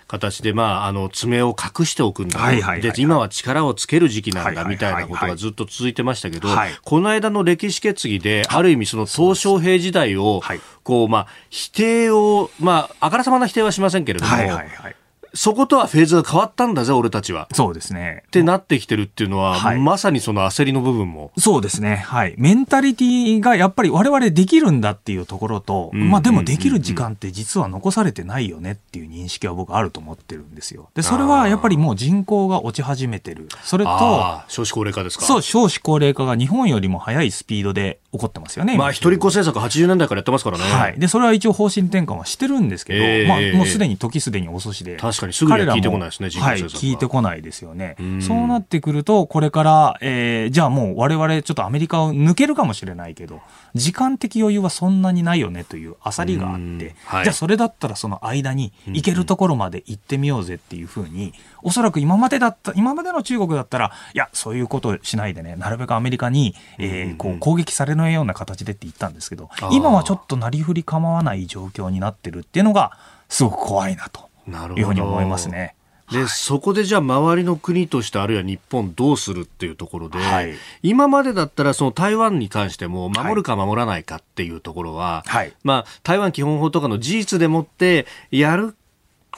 [0.09, 6.49] 形で、はい、まあ、あの、爪を隠しておくんだ、はいはい、で、今は力をつける時期なんだ、みたいなことがずっと続いてましたけど、
[6.83, 10.43] この間の歴史決議で、ある意味その東小平時代を、
[10.83, 14.97] こう、まあ、否定を、まあ、あからさまな否定はしませんけれども、はいはいはい
[15.35, 17.49] そことはフェーズが変わったんだぜ、俺たちは。
[17.53, 18.23] そうですね。
[18.27, 21.33] ってなってきてるっていうのは、はい、まさにその焦りの部分も。
[21.39, 21.97] そうですね。
[21.97, 22.35] はい。
[22.39, 30.91] メンタリティがやっぱり我々できるんだっていうところと、まあでもできる時間って実は残されてないよねっていう認識は僕あると思ってるんですよ。
[30.95, 33.49] で、それはやっぱりもう人口が落ち始めてる。
[33.63, 38.77] それと、少子高齢化ですかそう、少子高齢化が日本よりも早いスピードで起こってますよね。
[38.77, 40.65] まあ、一人っ子政策80年代からやってますからね。
[40.65, 40.99] はい。
[40.99, 44.97] で、それは一応方針転換はしてるんですけど、えー、まあ、もうすでに時すでに遅しで。
[44.97, 47.97] 確かにすぐには聞いてこないですね、はい、聞いてこないですよね。
[48.01, 53.41] うそうなってくると、これから、えー、じゃあもう我々ちょっとアメリカを抜けるかもしれないけど、
[53.75, 72.93] 時間的余裕はそんなにないよねという焦りがあって、はい、じゃあそれだったらその間に行けるところまで行ってみようぜっていうふうに、おそらく今までだった、今までの中国だったら、いや、そういうことしないでね、なるべくアメリカに、えー、こう攻撃されないような形でって言ったんですけど、今はちょっとなりふり構わない状況になってるっていうのが、
[73.29, 74.29] すごく怖いなと
[74.77, 75.75] いうふうに思いますね。
[76.11, 88.75] で、はい、そこでじゃあ周りの国としてあるいは日本どうするっていうところで、はい、今までだったらその台湾に関しても守るか守らないかっていうところは、はい、まあ台湾基本法とかの事実でもってやる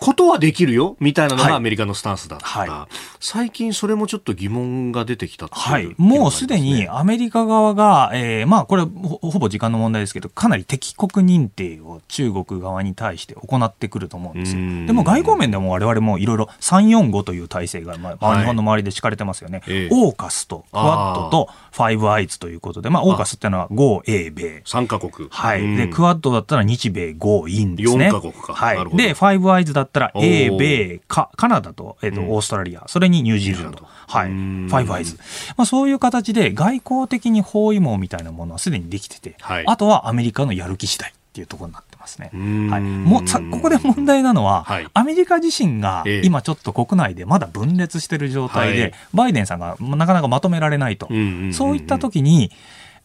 [0.03, 2.69] ことはできるよみたいなのがアメリカのスタンスだった、はい。
[2.69, 14.61] はい、最近それもちょっと疑問が出てきたはい、もうすでにアメリカ側が、えー、まあこれほぼ時間の問題ですけどかなり敵国認定を中国側に対して行ってくると思うんですよ。
[14.87, 24.63] でも外交面でも我々もいろいろ345という体制が、まあ、日本の周りで敷かれてますよね、はい、オーカスとクワッドとファイブアイズということで、まあ、オーカスっていうのは5英米。
[24.65, 25.29] 3カ国。
[25.31, 28.09] はい、でクワッドだったら日米5インですね。
[28.09, 32.85] 4カ国か、はい、でファイブアイズだったら英米カカナダと,、えーとオーストラリア。
[32.87, 33.87] それにニュージーランド。
[34.13, 35.17] はい、ファイブアイズ、
[35.57, 42.31] まあ、そういう形で外交的に包囲網みたいなものはすでにできてて、はい、あとはアメリカのやる気次第っていうところになってますね。
[42.71, 51.07] はい、もさここで問題なのは、はい、アメリカ自身が今ちょっと国内でまだ分裂している状態で、バイデンさんがなかなかまとめられないと、
[51.53, 52.51] そういった時に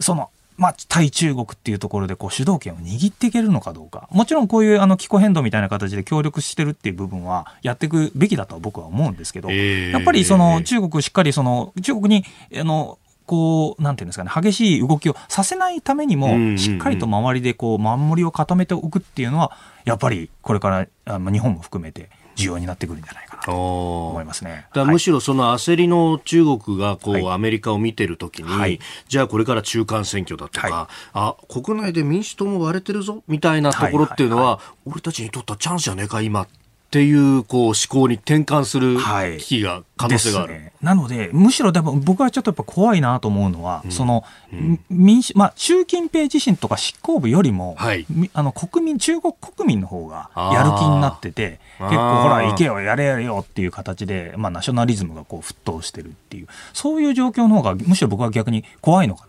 [0.01, 4.07] そのまあ、対中国っていうところでこう主導権を握っていけるのかどうか。
[4.11, 12.25] もちろんこういうあの気候変動みたいな形で協力してるっていう部分はやっていくべきだとは僕は思うんですけど、えー、やっぱりその中国しっかりその中国に
[12.59, 19.51] あのこう、なんていうんですかね、激しい動きをさせないためにも、しっかりと周りでこう、守りを固めておくっていうのは、
[19.83, 24.67] やっぱりこれからあ日本も含めて重要になってくるんじゃないかなと思いますね。
[24.73, 36.47] だむしろその焦りの中国がこう、はい、アメリカを見てるときに、はい、じゃあこれから中間選挙だとか、はい、あ国内で民主党も割れてるぞみたいなところっていうのは、俺たちにとったチャンスじゃねえか今
[36.87, 38.97] っていうこう思考に転換する
[39.39, 44.23] 危機が、可能性がある、ね、なので、むしろ多分僕はちょっとやっぱ怖いなと思うのは、うん、その、
[44.53, 59.26] うん、民主、まあ、習近平自身とか執行部よりも、はい、あの国民、中国国民の方がやる気になってて、結構ほら、行けよ、やれやれよっていう形で、まあ、ナショナリズムがこう沸騰してるっていう、そういう状況の方が、むしろ僕は逆に怖いのか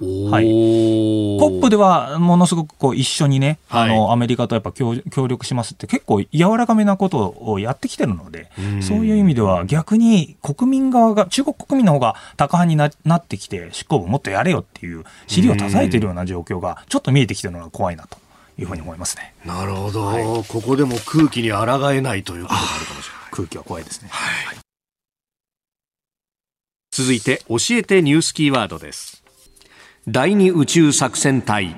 [0.00, 18.18] はい、COP ではものすごくこう一緒にね、はい、あのアメリカとやっぱ協協力しますって結構柔らかめなことをやってきてるので、そういう意味では逆に国民側が、中国国民の方が高派にななってきて、執行部もっとやれよっていう尻を叩いてるような状況がちょっと見えてきてるのが怖いなと。
[18.58, 19.34] いうふうに思いますね。
[19.46, 23.30] なるほど、はい、ここでも空気に抗えないということがあるかもしれない。
[23.30, 24.08] 空気は怖いですね。
[24.12, 24.56] はい、
[26.90, 29.19] 続いて教えてニュースキーワードです。
[30.08, 31.76] 第二宇宙作戦隊。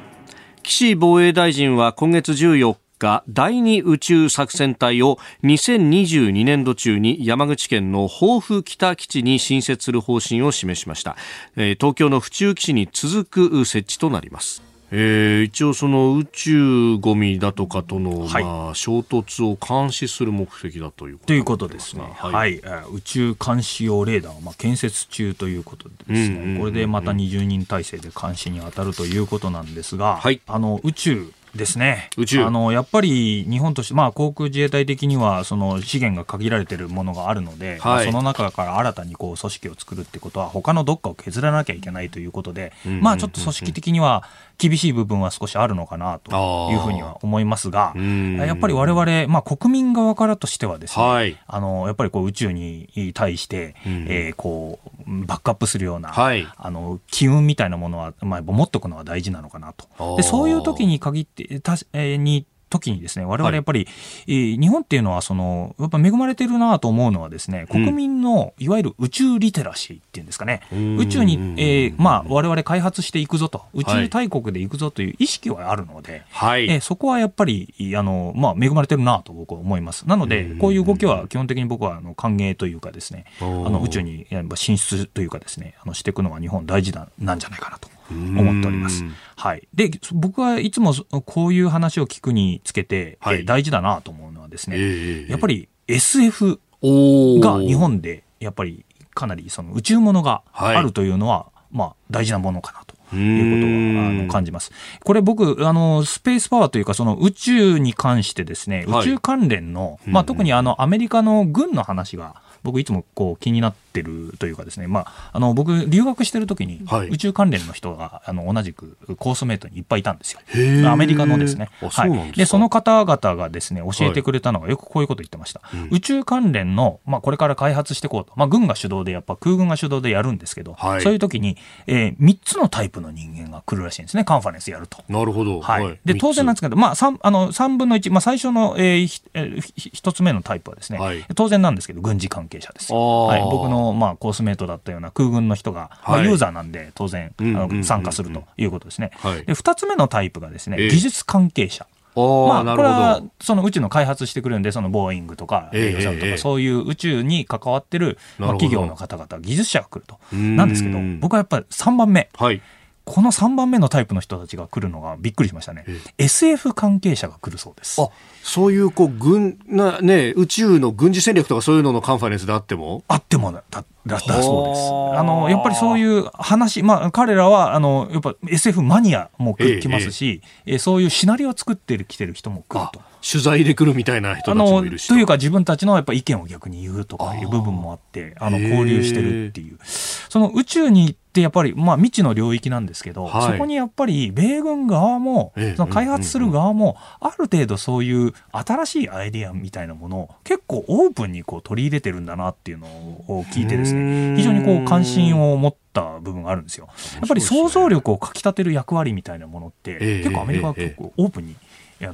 [0.63, 11.17] 岸防衛大臣は今月14日第二宇宙作戦隊を2022年度中に山口県の防府北基地に新設する方針を示しました、
[11.57, 14.63] 東京の府中基地に続く設置となります。
[14.95, 22.61] えー、一応その宇宙ゴミだとかとの、はい、まあ、衝突を監視する目的だということということですね、はい、はい、
[22.93, 32.09] 宇宙監視用レーダーを、まあ、建設中ということでですね、これでまた20人体制で監視に当たるということなんですが、はい、あの宇宙ですね。
[32.17, 32.45] 宇宙。
[32.45, 43.01] あの、やっぱり日本として、まあ、航空自衛隊的には、その資源が限られているものがあるので、まあはいその中から新たにこう組織を作るってことは、他のどっかを削らなきゃいけないということで、うん。
[43.01, 44.25] まあ、ちょっと組織的には
[44.59, 48.37] 厳しい部分は少しあるのかなというふうには思いますが、うん。
[48.37, 51.39] やっぱり我々、まあ、国民側からとしてはですね、はい。
[51.47, 54.07] あの、やっぱりこう宇宙に対して、うん。
[54.09, 56.47] えーこう、バックアップするような、はい。
[56.57, 60.17] あの、機運みたいなものは、まあ、持っとくのは大事なのかなと。
[60.17, 63.87] で、そういう時に限って、たえーに、時にですね、我々やっぱり、
[64.27, 70.97] えー日本っていうのは、その、やっぱ恵まれてるなと思うのはですね、国民の、いわゆる宇宙リテラシーっていうんですかね、うん。
[70.99, 74.05] 宇宙に、えーまあ、我々開発していくぞと、宇はい。
[74.05, 76.69] 宙大国で行くぞという意識はあるので、はい。
[76.69, 80.09] えーそこはやっぱり、あの、まあ、恵まれてるなと僕は思います。
[80.09, 87.89] なので、こういう動きは基本的に僕は、あの、歓迎というかですね、あの、宇宙に進出というかですね、あの、していくのは日本大事な、なんじゃないかなと。
[87.89, 89.15] 思っておりますうん。
[89.37, 89.69] はい。
[89.75, 90.95] で、僕はいつも
[91.25, 98.85] こういう話を聞くにつけて、はいえー大事だなと思うのはですね、ええやっぱり SF が日本で、やっぱり
[99.15, 102.93] かなりその宇宙ものがはいあるというのは、まあ、大事なものかなと。
[103.15, 103.67] いうこと
[103.99, 104.73] はあうんの感じます。
[105.05, 120.41] これ僕、あの、スペースパワーというか、その宇宙に関してですね、はい宇宙関連の、まあ特にあの、アメリカの軍の話が、僕いつもこう気になってるというかですね、まあ、あの、僕留学してる時にはい、宇宙関連の人が、あの、同じくコースメイトにいっぱいいたんですよ。
[120.89, 121.69] アメリカのですね。
[121.83, 125.61] あそうなんでその方々がですね、教えてくれたのがよくこういうこと言ってました。
[125.91, 128.33] 宇宙関連の、まあこれから開発していこうと。
[128.37, 134.99] まあ軍が主導で、やっぱ空軍が主導でやるんですけど、はいそういう時に、えー、3つのタイプの人間が来るらしいんですね、カンファレンスやると。
[135.09, 135.61] なるほど。
[135.61, 135.99] はい。
[136.05, 143.43] で、当然なんですけど、まあ、三あの、三分の一、まあ、最初の、えーひえーひ一つ目のタイプはですね、はい当然なんですけど、軍事関係者ですはい。
[143.43, 149.11] 僕の、まあ、コースメイトだったような空軍の人が、まあ、はいユーザーなんで、当然、あの、参加するということですね。
[149.17, 151.87] はいで、二つ目のタイプがですね、ええ技術関係者。
[152.15, 160.19] まあ、これはその宇宙の開発してくれるんで、そのボーイングとか、ええレイオさんとか、ええそういう宇宙に関わってる、ま企業の方々、技術者が来ると。
[160.37, 162.29] んなんですけど、僕はやっぱり3番目。
[162.35, 162.61] はい。
[163.05, 165.85] この3番目のタイプの人たちが来るのがびっくりしましたね。
[166.19, 168.01] SF 関係者が来るそうです。
[168.01, 168.09] あ、
[168.43, 173.03] そういう、こう、軍、な、ね、宇宙の軍事戦略とかそういうののカンファレンスであっても？
[173.09, 173.63] あってもだ、
[174.07, 174.49] だ、だそうです。
[174.91, 183.01] はああの、やっぱりそういう話、まあ、彼らは、あの、やっぱ SF マニアもええ来ますし、えそういうシナリオを作ってる、来てる人も来るあと。
[183.23, 185.07] 取材で来るみたいな人あたちものいるし。
[185.07, 189.79] というか自分たちのやっぱ意見を逆に言うとかいう部分もあってあの交流してるっていう。
[189.85, 193.53] その宇宙に行ってやっぱりまあ未知の領域なんですけど、はい。
[193.53, 206.89] そこにやっぱり米軍側もええその開発する側もある程度そういう新しいアイデアみたいなものを結構オープンにこう取り入れてるんだなっていうのを聞いてですうーんね非常にこう関心を持った部分があるんですよ。
[207.17, 211.57] やっぱり想像力をかきたてる役割みたいなものって、ええ結構アメリカは結構オープンに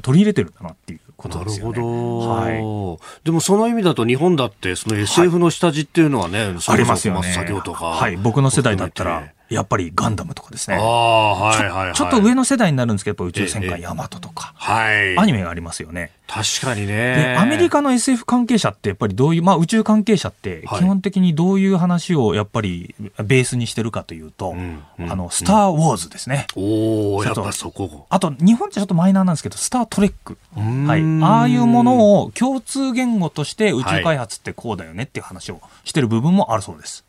[0.03, 1.81] 取り入れてるんだなっていうことなるですよね。
[1.81, 7.87] ほど、はいでもその意味だと日本だってその SF の下地っていうのはね、そあれこそ小りますよ作業とか。
[7.87, 8.17] はい。
[8.17, 10.83] 僕の世代だったらやっぱりガンダムとかですあね。
[10.83, 11.95] あ、はいはいはい。
[11.95, 15.19] ちょっと上の世代になるんですけど、やっぱ宇宙戦ええ艦ヤマトとか、はい。
[15.19, 16.13] アニメがありますよね。
[16.29, 17.37] 確かにで、ね。
[17.39, 26.47] アメリカの SF 関係者ってやっぱりどういう、まあ宇宙関係者ってはい基本的にどういう話をやっぱりベースにしてるかというと、うんうんあの、スター・ウォーズですね。
[26.55, 28.07] おおやっちょっとぱそこ。
[28.11, 30.37] あと、日本ってちょっとマイナーなんですけど、スター・トレック。
[30.61, 31.03] んはい。
[31.23, 37.05] ああいうものを共通言語として宇宙開発ってこうだよねっていう話をしてる部分もあるそうです。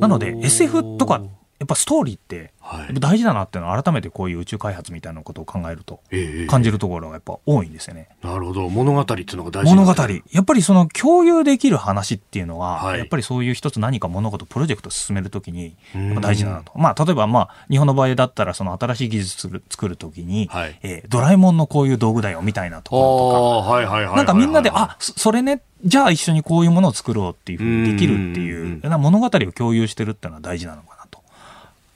[0.00, 1.22] なので SF とか
[1.60, 2.52] やっぱストーリーって
[2.94, 8.08] 大事だなっていうのは改めてこういう宇宙開発みたいなことを考えるとええ感じるところがやっぱ多いんですよね。
[8.22, 8.66] なるほど。
[8.70, 9.94] 物語っていうのが大事物語。
[10.32, 15.76] やっぱりその共有できる話っていうのは、はいやっぱりそういう一つ何か物事、プロジェクトを進めるときに、
[16.22, 16.72] 大事だなと。
[16.76, 24.16] まあ、例えばまあ、日本の場合だったら、その新しい技術作る作るときに、はいえードラえもんのこういう道具だよみたいなとあころとか。
[24.16, 30.99] なんかみんなで、あ、そそれね、じゃあ一緒にこういうものを作ろうっていうふうにできるってうんいう、な物語を共有してるっていうのは大事なのかなと。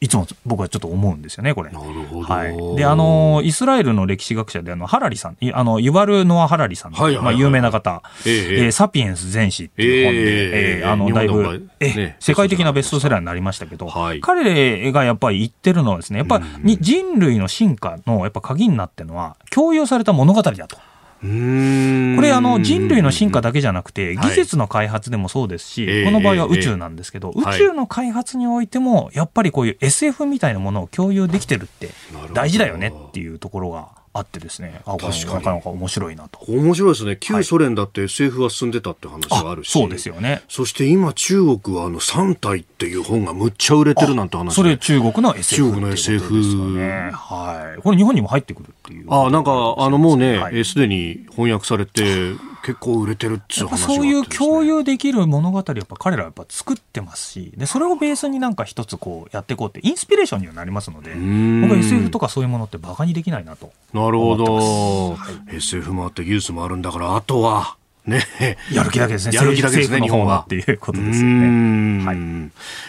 [0.04, 1.70] いつも僕はちょっと思うんですよね、これ。
[1.70, 2.22] なるほど。
[2.24, 2.76] はい。
[2.76, 20.76] で、あの、イスラエルの歴史学者で、あの、ハラリさん、いあの、ユバル・ノア・ハラリさん、はいまあ、有名な方、えええーサピエンス全史っていう本で、えええーあの、日だいぶ、えね世界的なベストセラーになりましたけど、はい彼がやっぱり言ってるのはですね、やっぱりに人類の進化のやっぱ鍵になってるのは、共有された物語だと。
[21.24, 24.28] これあの人類の進化だけじゃなくてはい。
[24.28, 27.54] 技術の開発でもそうですし、ええこの場合は宇宙なんですけど、ええ。
[27.56, 31.90] 宇宙の開発においてもやっぱりこういう SF みたいなものを共有できてるって
[32.34, 36.38] 大事だよねっていうところがあってですね、あ、これなかなか面白いなと。
[36.46, 37.16] 面白いですね。
[37.18, 39.72] 旧ソ連だって SF は進んでたって話があるし。
[39.72, 40.42] そうですよね。
[40.48, 47.10] そして今中国はあの3体っていう本がむっちゃ売れてるなんて話それ中国の SF 中国の SF ですよね。
[47.12, 47.82] はい。
[47.82, 49.06] これ日本にも入ってくるっていう。
[49.12, 52.34] あ、なんかあのもうね、す、で、に翻訳されて、
[52.64, 65.16] 結構売れてるっていう話が、ね、そういう共有できる物語やっぱ彼らはやっぱ作ってますしでそれをベースになんか一つこうやっていこうってインスピレーションにはなりますので僕は SF とかそういうものってバカにできないなとなるほど、は
[65.52, 68.22] い、SF もあって技術もあるんだからあとは ね。
[68.70, 69.34] やる気だけですね。
[69.34, 70.40] やる気だけですね、日本は。
[70.40, 72.04] っていうことですよね。
[72.04, 72.16] はい。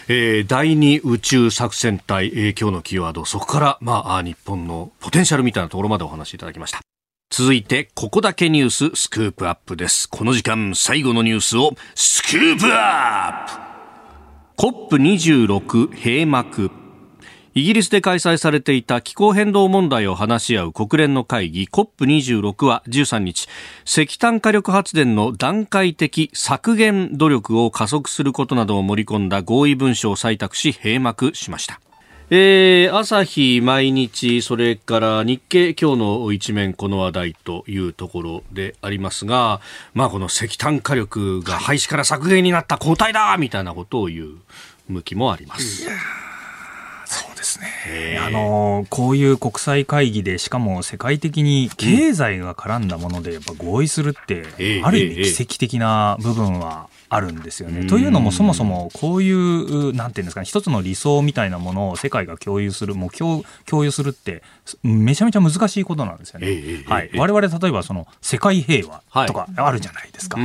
[0.08, 6.80] えー、第二宇宙作戦隊、えー、今日のキーワード、そこから、まあ、日本のポテンシャルみたいなところまでお話しいただきました。
[7.38, 10.08] 続いて、ここだけニューススクープアップです。
[10.08, 13.46] この時間、最後のニュースをスクープア
[14.56, 16.70] ップ !COP26 閉幕。
[17.52, 23.48] イギリスで開催されていた気候変動問題を話し合う国連の会議 COP26 は13日、
[23.84, 31.80] 石炭火力発電の段階的削減努力を加速することなどを盛り込んだ合意文書を採択し閉幕しました。
[32.28, 39.60] えー、朝日毎日、それから日経今日の一面この話題というところでありますが、
[39.94, 44.28] まあこの石炭火力が廃止から削減になった交代だみたいなことを言う
[44.88, 45.84] 向きもあります。
[47.04, 48.18] そうですね。
[48.20, 57.86] あの、こういう国際会議で、しかも世界的に経済が絡んだもので、やっぱ合意するって、ある意味奇跡的な部分はあるんですよね。
[57.86, 64.42] というのもそもそもこういうなんていうんですかね一つの理想みたいなものを世界が共有する目標共有するって
[64.82, 66.84] めちゃめちゃ難しいことなんですよね。
[66.86, 70.38] はい、我々例えばその世界平和とかあるじゃないですか。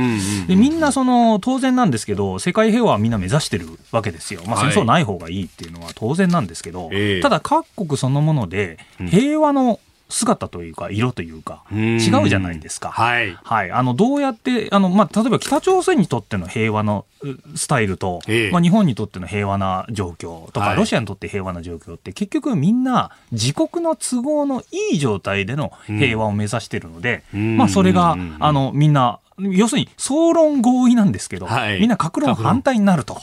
[0.46, 4.42] でみんなその当然なんですけど世界平和はみんな目指してるわけですよ。
[4.46, 6.90] まあ、戦争ない方がいいっていうのは当然なんですけど、
[7.22, 8.78] ただ各国そのもので
[9.10, 9.80] 平和の
[10.12, 12.90] 姿というか色というか違うじゃないですか。
[12.90, 13.36] はい。
[13.42, 13.70] はい。
[13.70, 17.06] あの、どうやって、あの、まあ、例えば北朝鮮にとっての平和の
[17.54, 29.18] スタイルと、ええ、まあ、日本にとっての平和な状況とか、はい、ロシアにとって平和な状況って結局みんな自国の都合のいい状態での平和を目指してるので、うん、まあ、それが、あの、みんな
[29.50, 33.20] 要するに総論合意なんですけど、はい、みんな各論反対になると、は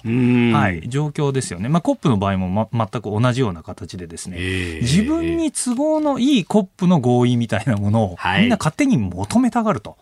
[0.84, 1.70] い、状況ですよね。
[1.70, 9.97] まあ、コップの場合も、ま、全く同じような形でですね、えー、自分に都合のいいコップの合意みたいなものを、みんな勝手に求めたがると、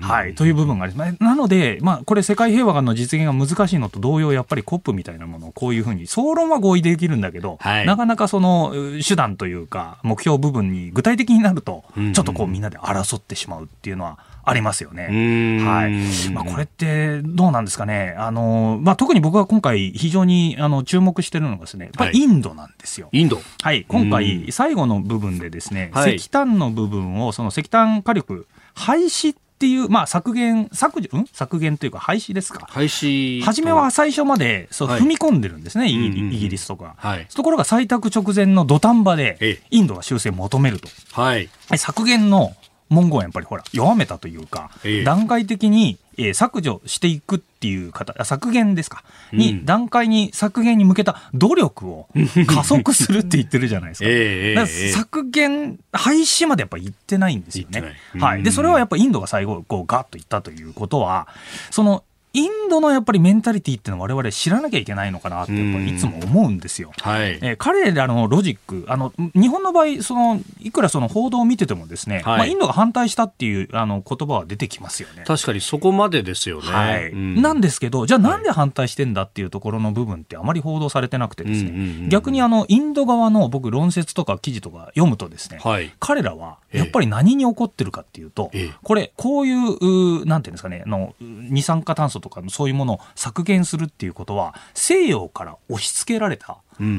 [0.00, 1.16] はい、という部分があります。
[1.20, 8.72] なので、まあ、これ世界平和の実現が難しいのと同様、やっぱりコップみたいなものをこういうふうに、総論は合意できるんだけど、はい、なかなかその
[9.06, 14.18] 手段というか、目標部分に具体的になると、ちょっとこうみんなで争ってしまうっていうのは、
[14.48, 15.58] ありますよね。
[15.60, 16.30] はい。
[16.30, 18.14] まあ、これってどうなんですかね。
[18.16, 23.08] あの、まあ、特に僕は今回非常にあの注目してるのがですね、やっぱりインドなんですよ。
[23.10, 23.84] インドはい。
[23.88, 31.26] 今回最後の部分でですね、石炭の部分を、その石炭火力廃止っていう、まあ、削減、削除、ん？
[31.32, 32.66] 削減というか廃止ですか。
[32.70, 33.42] 廃止。
[33.42, 36.94] 初めは最初まで、そう、踏み込んでるんですね、イギリスとか。
[36.98, 37.26] はい。
[37.34, 40.88] ところが採択直前の土壇場で、インドが修正を求めると。
[41.12, 41.48] はい。
[41.76, 42.54] 削減の
[42.88, 52.08] 文言をやっぱりほら、弱めたというか、ええ、段階的に、えー、削除していくっていう方、削減ですか、うん、に、段階に削減に向けた努力を
[52.46, 54.08] 加速するって言ってるじゃないですか。
[54.08, 57.96] えー、削減、廃止までやっぱ言ってないんですよね。
[58.18, 58.42] はい。
[58.42, 61.28] で、それはやっぱインドが最後、こう、ガッと言ったということは、
[61.70, 62.04] その、
[62.36, 66.92] インドのやっぱりメンタリティっていうのは我々知らなきゃいけないのかなってやっぱりいつも思うんですよ。
[67.00, 75.24] はい、えー、彼らのロジック、あの日本の場合そのいくらその報道を見ててもですね、はい、まあインドが反対したっていうあの言葉は出てきますよね。
[75.26, 76.68] 確かにそこまでですよね。
[76.68, 77.10] はい。
[77.10, 96.58] うん、なんですけど、じゃあなんで反対してんだっていうところの部分ってあまり報道されてなくてですね、逆にあのインド側の僕論説とか記事とか読むとですね、はい、彼らはやっぱり何に起こってるかっていうと、ええ、これこういうなんていうんですかね、の二酸化炭素とかそういうものを削減するっていうことは西洋から押し付けられた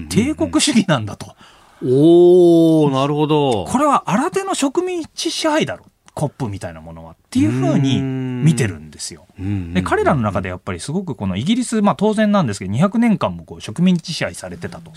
[0.09, 1.35] 帝国主義なんだと。
[1.83, 3.65] おおなるほど。
[3.65, 5.85] これは新手の植民地支配だろ。
[6.13, 9.25] コップみたいなものはっていうふうに見てるんですよ。
[9.73, 14.91] で彼らの中でやっぱりすごくこのイギリス、まあ、当然なんですけど200年間もこう植民地支配されてたと。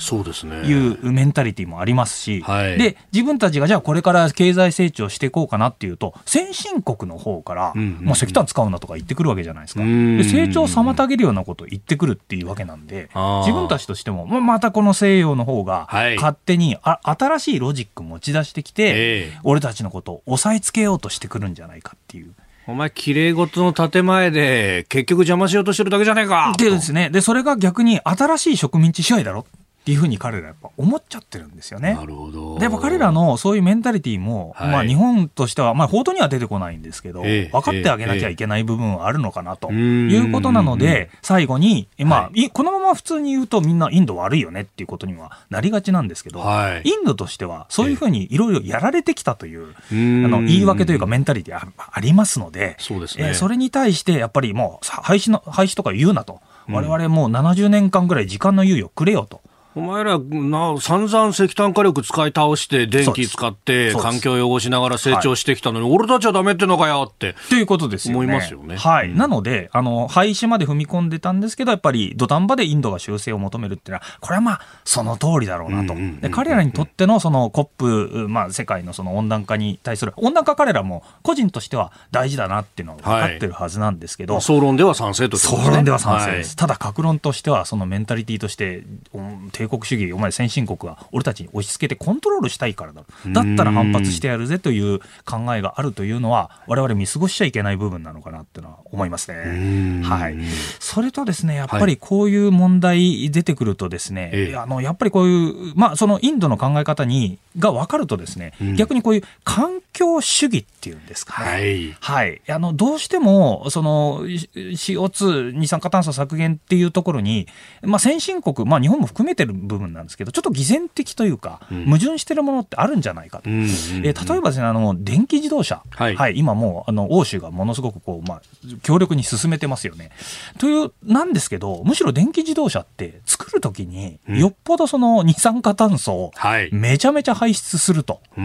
[0.65, 9.81] いうメンタリティーもありますし、はい、で自分たちがじゃあこれから経済成長していこうかなっていうと先進国の方から、もう石炭使うなとか言ってくるわけじゃないですか。
[9.81, 13.11] で成長を妨げるようなことを言ってくるっていうわけなんで
[13.45, 22.30] 自分たちとしても、ままたこの西洋の方が勝手にあ新しいロジック持ち出してきて、俺たちのことを押さえつけようとしてくるんじゃないかっていう。
[22.67, 26.53] お前、綺麗事の建前で、結局邪魔しようとしてるだけじゃねえか。
[26.57, 27.11] でですね。
[27.11, 29.47] で、それが逆に新しい植民地支配だろ
[29.81, 31.95] っていうふうに彼らやっぱ思っちゃってるんですよね。
[31.95, 32.59] なるほど。
[32.59, 34.71] でやっぱ彼らのそういうメンタリティーも、はい。
[34.71, 39.77] まあ日本としては、まあ報道には出てこないんですけど、ええ分かってあげなきゃいけない部分はあるのかなとええ。
[39.79, 40.79] いうことなのうん。
[40.79, 42.51] で、最後に、まあ、はい。
[42.51, 46.83] このまま普通に言うとみんなインド悪いよねっていうことにはなりがちなんですけど、はい。
[46.85, 50.27] インドとしてはそういうふうにいろいろやられてきたという、うーん。
[50.27, 53.29] あの言い訳というかメンタリティーあありますので、そうですね。
[53.29, 59.41] えーそれに対してやっぱりもうさ廃止の廃止とか言うなと、我々もう70年間ぐらい時間の猶予くれよと。
[59.77, 67.37] お前ら、な、散々石炭火力使い倒して、電気使って、環境を汚しながら成長してきたのに、俺たちはダメってのかよって。
[67.49, 68.19] ということですよね。
[68.19, 68.77] 思いますよね。
[68.77, 69.11] はい。
[69.11, 75.95] うんなので、あの、廃止まで踏み込んでたんですけど、やっぱり土壇場でインドが修正を求めるっていうのは、これはまあ、その通りだろうなと。
[76.21, 85.41] で、彼らにとってのその COP、まあ、世界のその温暖化に対する、温暖化彼らも個人としては大事だなっていうのは分かってるはずなんですけど、総論では賛成とね。
[85.41, 100.01] 総論では賛成です、ただ、格論としては、そのメンタリティーとして、うん帝国主義、お前、先進国は俺たちに押し付けてコントロールしたいからだ、だったら反発してやるぜという考えがあるというのは、我々見過ごしちゃいけない部分なのかなっていうのは思いますん。
[100.01, 100.09] ね。
[100.09, 100.37] はい、
[100.79, 104.57] それとですね、やっぱりこういう問題出てくるとですね、ええ。
[104.57, 108.77] あのやっぱりこういう、まあ、そのインドの考え方にが分かるとですね、うん。
[108.77, 111.51] 逆にこういう環境主義っていうんですかね。
[111.51, 111.97] はい。
[112.01, 112.41] はい。
[112.49, 117.47] あの、どうしても、その、し CO2、二酸化炭素削減っていうところに、
[117.83, 123.51] まあ、先進国、まあ、日本も含めてる部分なんですけど、ちょっと偽善的というか、うん矛盾してるものってあるんじゃないかと。
[123.51, 125.83] うんうんうんえー例えばですね、あの、電気自動車。
[125.91, 128.43] はい今もう、あの、欧州がものすごくこう、まあ、
[128.83, 130.11] 強力に進めてますよね。
[130.59, 136.71] という、なんですけど、むしろ電気自動車って作るときに、うんよっぽどその二酸化炭素をはい。
[136.73, 138.21] めちゃめちゃ排出すると。
[138.37, 138.41] い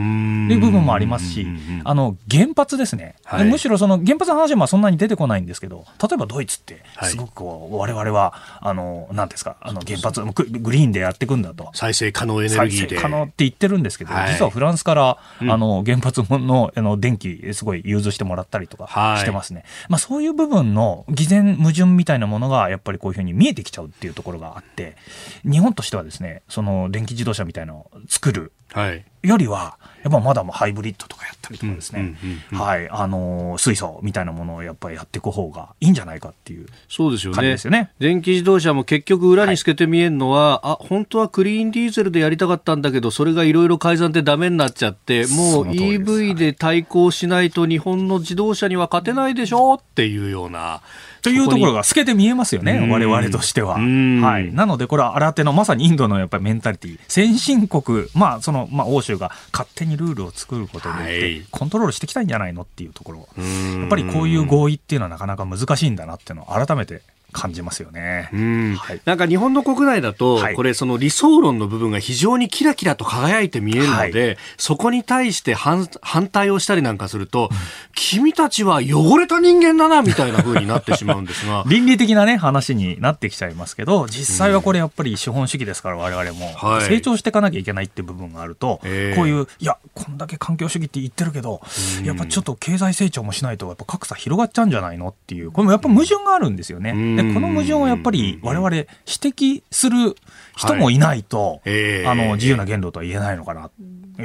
[0.56, 1.48] う部分もありますし
[1.84, 3.46] あの原発ですね、はい。
[3.46, 11.70] むしろその原発の話はまあそんなに出てこないんですけど、例えばドイツってはい、すごくこう、我々は、あの、なんですか、あの原発、ググリーンでやっていくんだと。
[11.74, 12.96] 再生可能エネル再ギーで。
[12.96, 14.34] 生可能って言ってるんですけど、はい。
[14.34, 15.52] 実はフランスから、うん。
[15.52, 19.20] あの原発のあの電気、すごい融通してもらったりとはかい。
[19.20, 24.96] してますね、まあ、そういう部分の偽善、矛盾みたいなものがやっぱりこういうふうに見えてきちゃうっていうところがあって、
[25.44, 29.06] 日本としてはですねその電気自動車みたいなのを作るはい。
[29.26, 32.16] よりは、やっぱまだまあハイブリッドとかやったりとかですね、
[32.52, 37.92] はい、あのー水素みたいなものをやっぱりやっていく方がいいんじゃないかっていうそうですよね。
[37.98, 50.82] 電気自動車も結局裏に透けて見えるのは、あ本当はクリーンディーゼルでやりたかったんだけどそれがいろいろ改ざんでダメになっちゃってもそう EV で対抗しないと日本の自動車には勝てないでしょっていうような
[51.26, 53.78] というところが透けて見えますよね、うん我々としては。
[53.78, 54.54] うんはい。
[54.54, 57.00] なので、これは新手のまさにインドのやっぱりメンタリティ。
[57.08, 63.28] 先進国、まあ、その、まあ、欧州が勝手にルールを作ることによってはい、コントロールしていきたいんじゃないのっていうところ。
[63.38, 67.02] ややっぱりこういう合意っていうのはなかなか難しいんだなっていうのを改めて
[67.36, 68.30] 感じますよね。
[68.34, 68.76] うん。
[68.76, 69.02] はい。
[69.04, 70.56] なんか日本の国内だと、はい。
[70.56, 77.50] これその理想論の部分が非常にキラキラと輝いて見えるので、そこに対して反反対をしたりなんかすると、
[77.94, 81.64] 君たちは汚れた人間だなみたいな風になってしまうんですが。
[81.68, 86.88] 倫理的なね、話になってきちゃいますけど、実際はこれやっぱり資本主義ですから、我々も、はい。
[86.88, 89.16] 成長していかなきゃいけないっていう部分があると、ええ。
[89.16, 91.62] こういう、いや、こんだけ環境主義って言ってるけど、
[92.04, 96.94] やっぱちょっと経済成長もしないと、やっぱ格差広がっちゃうんじゃないのっていう、これもやっぱ矛盾があるんですよね。
[97.34, 100.16] この矛盾をやっぱり我々指摘する
[100.56, 103.70] 人もいないと、ええあの、自由な言動とは言えないのかな、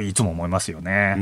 [0.01, 0.91] いつも思いますよね。
[0.91, 1.19] はい。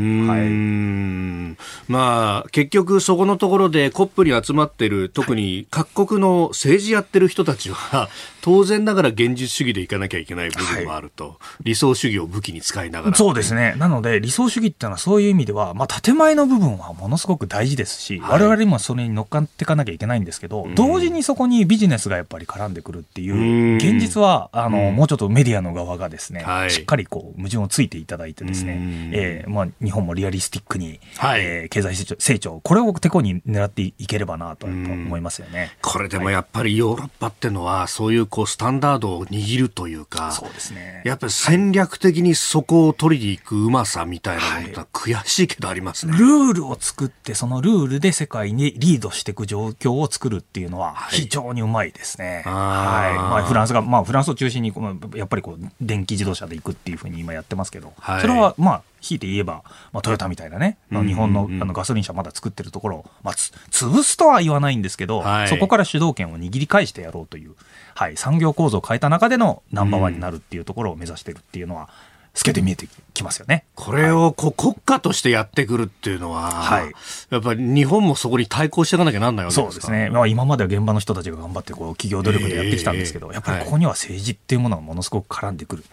[0.47, 1.57] ん
[1.88, 8.09] まあ、結局そこのところでコップに集まってる、特に各国の政治やってる人たちは、
[8.41, 13.15] 当然ながら現実主義でいかなきゃいけない部分もあると、理想主義を武器に使いながら。
[13.15, 13.75] そうですね。
[13.77, 18.41] なので、理想主義っていうのはそういう意味では、まあ、建前の部分はものすごく大事ですし、はい。
[18.41, 20.75] 我々もそれに乗っかっていかなきゃいけないんですけど、ん。
[20.75, 23.77] 同時にそこにビジネスがやっぱり絡んでくるっていうう、ん。
[23.77, 24.95] 現実は、あの、うん。
[24.95, 26.71] もうちょっとメディアの側がですね、はい。
[26.71, 31.41] しっかりこう、矛盾をついていただいてですねうん、えーまあ、日本もリアリスティックに、はい。
[31.41, 35.71] えー経済成長、成長、これをてこに狙っていければなと思いますよね。
[35.81, 41.01] これでもやっぱりヨーロッパってのは、そういうこうスタンダードを握るというか、そうですね。
[41.05, 46.13] やっぱり戦略的にそこを取りに行くうまさみたいなものは悔しいけどありますね。
[46.17, 52.43] ルールを作って、そのルールで世界にリードしていく状況を作るっていうのは、はい非常にうまいですね。
[52.45, 53.11] あはい。
[53.11, 54.73] ーまあ、フランスが、まあ、フランスを中心に、
[55.15, 59.63] やっぱりこう、電気自動車で行くっていうふうに今やってますけど、はいそれは、まあ、ひいて言えば、
[59.93, 67.55] まあ、トヨタみたいなね、うんうんうん日本のあのガソリン車まだ作ってるところを、まあ、つ潰すとは言わないんですけど、はいそこから主導権を握り返してやろうという、
[68.00, 71.89] はい、産業構造を変えた中でのナンバーワンになるっていうところを目指してるっていうのは、
[72.34, 73.66] 透けて見えてきますよね。
[73.76, 76.93] これをこう国家としてやってくるっていうのは、はい、
[77.30, 79.72] やっぱり日本もそこに対抗していかなきゃなんないわけですか。
[79.72, 80.10] そうですね。
[80.12, 85.84] まあ今までは現場の人たちが頑張ってこう企業努力でやってきたんですけど、えー、やっぱりここには政治っていうものがものすごく絡んでくる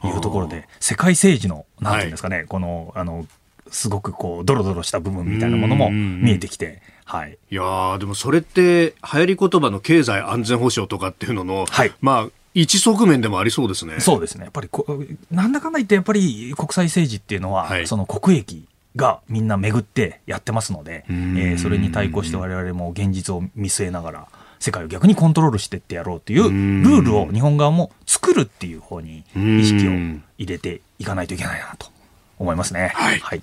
[0.00, 3.24] というところで、世界政治の、なんていうんですかね、はい、この、あの、
[3.72, 7.36] すごくこう、ドロドロした部分みたいなものも見えてきて、はい。
[7.50, 13.98] いやでもそれって流行り言葉の経済安全保障とかっていうのの、はい、まあ、一側面でもありそうですね。
[14.00, 14.44] そうですね。
[14.44, 14.86] やっぱりこ、
[15.30, 24.28] なんだかんだ言って、やっぱり国際政治っていうのは、はい、その国益がみんな巡ってやってますので、えー、それに対抗して我々も現実を見据えながら、
[24.60, 29.90] 世界を逆にコントロールしてってやろうというルールを日本側も作るっていう方に意識を
[30.38, 31.88] 入れていかないといけないなと
[32.38, 32.92] 思いますね。
[32.94, 33.42] はい、はい